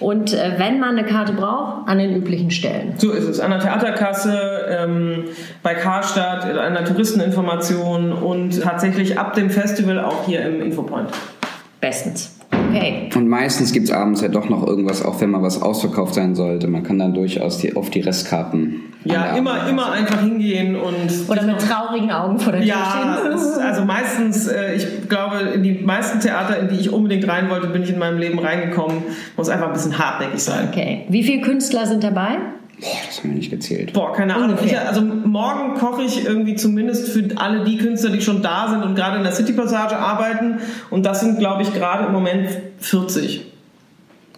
Und 0.00 0.32
äh, 0.32 0.54
wenn 0.58 0.78
man 0.78 0.98
eine 0.98 1.06
Karte 1.06 1.32
braucht, 1.32 1.88
an 1.88 1.98
den 1.98 2.14
üblichen 2.14 2.50
Stellen. 2.50 2.94
So 2.98 3.12
ist 3.12 3.24
es. 3.24 3.40
An 3.40 3.50
der 3.50 3.60
Theaterkasse, 3.60 4.66
ähm, 4.68 5.24
bei 5.62 5.74
Karstadt, 5.74 6.44
an 6.44 6.74
der 6.74 6.84
Touristeninformation 6.84 8.12
und 8.12 8.62
tatsächlich 8.62 9.18
ab 9.18 9.34
dem 9.34 9.50
Festival 9.50 9.98
auch 9.98 10.26
hier 10.26 10.42
im 10.42 10.60
Infopoint. 10.60 11.08
Bestens. 11.80 12.35
Okay. 12.76 13.10
Und 13.14 13.28
meistens 13.28 13.72
gibt 13.72 13.88
es 13.88 13.92
abends 13.92 14.20
ja 14.20 14.28
doch 14.28 14.48
noch 14.48 14.66
irgendwas, 14.66 15.04
auch 15.04 15.20
wenn 15.20 15.30
mal 15.30 15.42
was 15.42 15.62
ausverkauft 15.62 16.14
sein 16.14 16.34
sollte. 16.34 16.68
Man 16.68 16.82
kann 16.82 16.98
dann 16.98 17.14
durchaus 17.14 17.58
die, 17.58 17.74
auf 17.76 17.90
die 17.90 18.00
Restkarten. 18.00 18.82
Ja, 19.04 19.36
immer, 19.36 19.68
immer 19.68 19.92
einfach 19.92 20.20
hingehen 20.20 20.74
und. 20.74 21.28
Oder 21.28 21.42
mit 21.42 21.60
traurigen 21.60 22.10
Augen 22.10 22.38
vor 22.38 22.52
der 22.52 22.62
Tür 22.62 22.70
ja, 22.70 22.90
stehen. 22.90 23.60
Ja, 23.60 23.66
also 23.66 23.84
meistens, 23.84 24.48
äh, 24.48 24.74
ich 24.74 25.08
glaube, 25.08 25.38
in 25.54 25.62
die 25.62 25.74
meisten 25.74 26.20
Theater, 26.20 26.58
in 26.58 26.68
die 26.68 26.76
ich 26.76 26.92
unbedingt 26.92 27.26
rein 27.28 27.48
wollte, 27.48 27.68
bin 27.68 27.82
ich 27.82 27.90
in 27.90 27.98
meinem 27.98 28.18
Leben 28.18 28.38
reingekommen. 28.38 29.02
Muss 29.36 29.48
einfach 29.48 29.68
ein 29.68 29.72
bisschen 29.72 29.98
hartnäckig 29.98 30.42
sein. 30.42 30.68
Okay. 30.70 31.04
Wie 31.08 31.22
viele 31.22 31.42
Künstler 31.42 31.86
sind 31.86 32.02
dabei? 32.02 32.38
Boah, 32.80 32.88
das 33.06 33.18
haben 33.18 33.30
wir 33.30 33.36
nicht 33.36 33.50
gezählt. 33.50 33.92
Boah, 33.94 34.12
keine 34.12 34.34
Ahnung. 34.34 34.58
Ich, 34.64 34.78
also 34.78 35.00
morgen 35.00 35.74
koche 35.74 36.02
ich 36.02 36.26
irgendwie 36.26 36.56
zumindest 36.56 37.08
für 37.08 37.26
alle 37.36 37.64
die 37.64 37.78
Künstler, 37.78 38.10
die 38.10 38.20
schon 38.20 38.42
da 38.42 38.68
sind 38.68 38.82
und 38.82 38.94
gerade 38.94 39.16
in 39.16 39.22
der 39.22 39.32
City 39.32 39.52
Passage 39.52 39.96
arbeiten. 39.96 40.58
Und 40.90 41.06
das 41.06 41.20
sind, 41.20 41.38
glaube 41.38 41.62
ich, 41.62 41.72
gerade 41.72 42.06
im 42.06 42.12
Moment 42.12 42.48
40. 42.78 43.46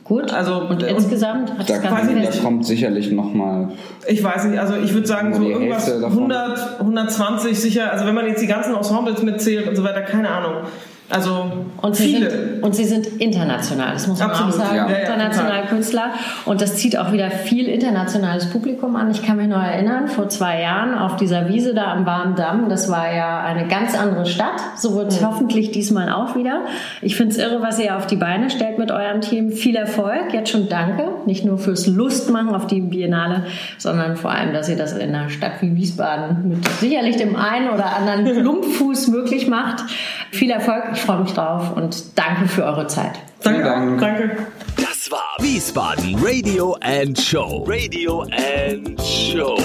Gut. 0.05 0.33
Also 0.33 0.61
und, 0.63 0.71
und 0.71 0.83
insgesamt 0.85 1.51
hat 1.59 1.69
da, 1.69 1.79
das 1.79 2.05
nicht, 2.05 2.39
da 2.39 2.43
kommt 2.43 2.65
sicherlich 2.65 3.11
noch 3.11 3.35
mal. 3.35 3.73
Ich 4.07 4.25
weiß 4.25 4.47
nicht. 4.47 4.59
Also 4.59 4.77
ich 4.77 4.95
würde 4.95 5.07
sagen 5.07 5.35
so 5.35 5.43
irgendwas 5.43 5.91
100, 5.91 6.81
120 6.81 7.61
sicher. 7.61 7.93
Also 7.93 8.07
wenn 8.07 8.15
man 8.15 8.27
jetzt 8.27 8.41
die 8.41 8.47
ganzen 8.47 8.75
Ensembles 8.75 9.23
mitzählt 9.23 9.69
und 9.69 9.77
so 9.77 9.85
weiter, 9.85 10.01
keine 10.03 10.31
Ahnung. 10.31 10.63
Also 11.11 11.51
und 11.81 11.97
viele. 11.97 12.31
Sind, 12.31 12.63
und 12.63 12.75
sie 12.75 12.85
sind 12.85 13.07
international, 13.07 13.95
das 13.95 14.07
muss 14.07 14.19
man 14.19 14.31
Absolut, 14.31 14.55
auch 14.55 14.59
sagen. 14.59 14.77
Ja. 14.77 14.97
Internationale 14.99 15.61
ja, 15.63 15.67
Künstler. 15.67 16.11
Und 16.45 16.61
das 16.61 16.77
zieht 16.77 16.99
auch 16.99 17.13
wieder 17.13 17.31
viel 17.31 17.67
internationales 17.67 18.51
Publikum 18.51 18.95
an. 18.95 19.11
Ich 19.11 19.23
kann 19.23 19.39
mich 19.39 19.49
noch 19.49 19.63
erinnern, 19.63 20.09
vor 20.09 20.29
zwei 20.29 20.61
Jahren 20.61 20.99
auf 20.99 21.17
dieser 21.17 21.49
Wiese 21.49 21.73
da 21.73 21.93
am 21.93 22.05
Warmen 22.05 22.35
Damm, 22.35 22.69
das 22.69 22.91
war 22.91 23.11
ja 23.11 23.41
eine 23.41 23.67
ganz 23.69 23.99
andere 23.99 24.27
Stadt. 24.27 24.61
So 24.77 24.97
wird 24.97 25.11
es 25.11 25.23
mhm. 25.23 25.27
hoffentlich 25.27 25.71
diesmal 25.71 26.13
auch 26.13 26.37
wieder. 26.37 26.67
Ich 27.01 27.17
finde 27.17 27.33
es 27.33 27.39
irre, 27.39 27.63
was 27.63 27.79
ihr 27.79 27.97
auf 27.97 28.07
die 28.07 28.17
Beine 28.17 28.51
stellt 28.51 28.79
mit 28.79 28.91
eurem 28.91 29.23
Team. 29.23 29.53
Viel 29.53 29.77
Erfolg, 29.77 30.35
jetzt 30.35 30.51
schon 30.51 30.69
danke. 30.69 31.09
Nicht 31.25 31.43
nur 31.43 31.57
fürs 31.57 31.87
Lustmachen 31.87 32.55
auf 32.55 32.67
die 32.67 32.81
Biennale, 32.81 33.45
sondern 33.79 34.17
vor 34.17 34.33
allem, 34.33 34.53
dass 34.53 34.69
ihr 34.69 34.77
das 34.77 34.93
in 34.93 35.15
einer 35.15 35.31
Stadt 35.31 35.63
wie 35.63 35.75
Wiesbaden 35.75 36.49
mit 36.51 36.69
sicherlich 36.81 37.17
dem 37.17 37.35
einen 37.35 37.71
oder 37.71 37.97
anderen 37.97 38.27
Klumpfuß 38.43 39.09
möglich 39.09 39.49
macht. 39.49 39.85
Viel 40.31 40.51
Erfolg. 40.51 40.98
Ich 40.99 41.05
freue 41.05 41.21
mich 41.21 41.33
drauf 41.33 41.77
und 41.77 42.19
danke 42.19 42.49
für 42.49 42.65
eure 42.65 42.89
Zeit. 42.89 43.21
Danke. 43.45 43.63
Dank. 43.63 44.01
Danke. 44.01 44.47
Das 44.77 45.09
war 45.13 45.37
Wiesbaden 45.39 46.17
Radio 46.21 46.77
and 46.81 47.17
Show. 47.17 47.65
Radio 47.69 48.23
and 48.33 49.01
Show. 49.01 49.57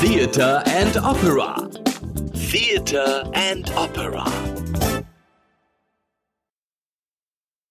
Theater 0.00 0.62
and 0.78 0.96
Opera. 1.02 1.68
Theater 2.32 3.28
and 3.34 3.68
Opera. 3.76 4.24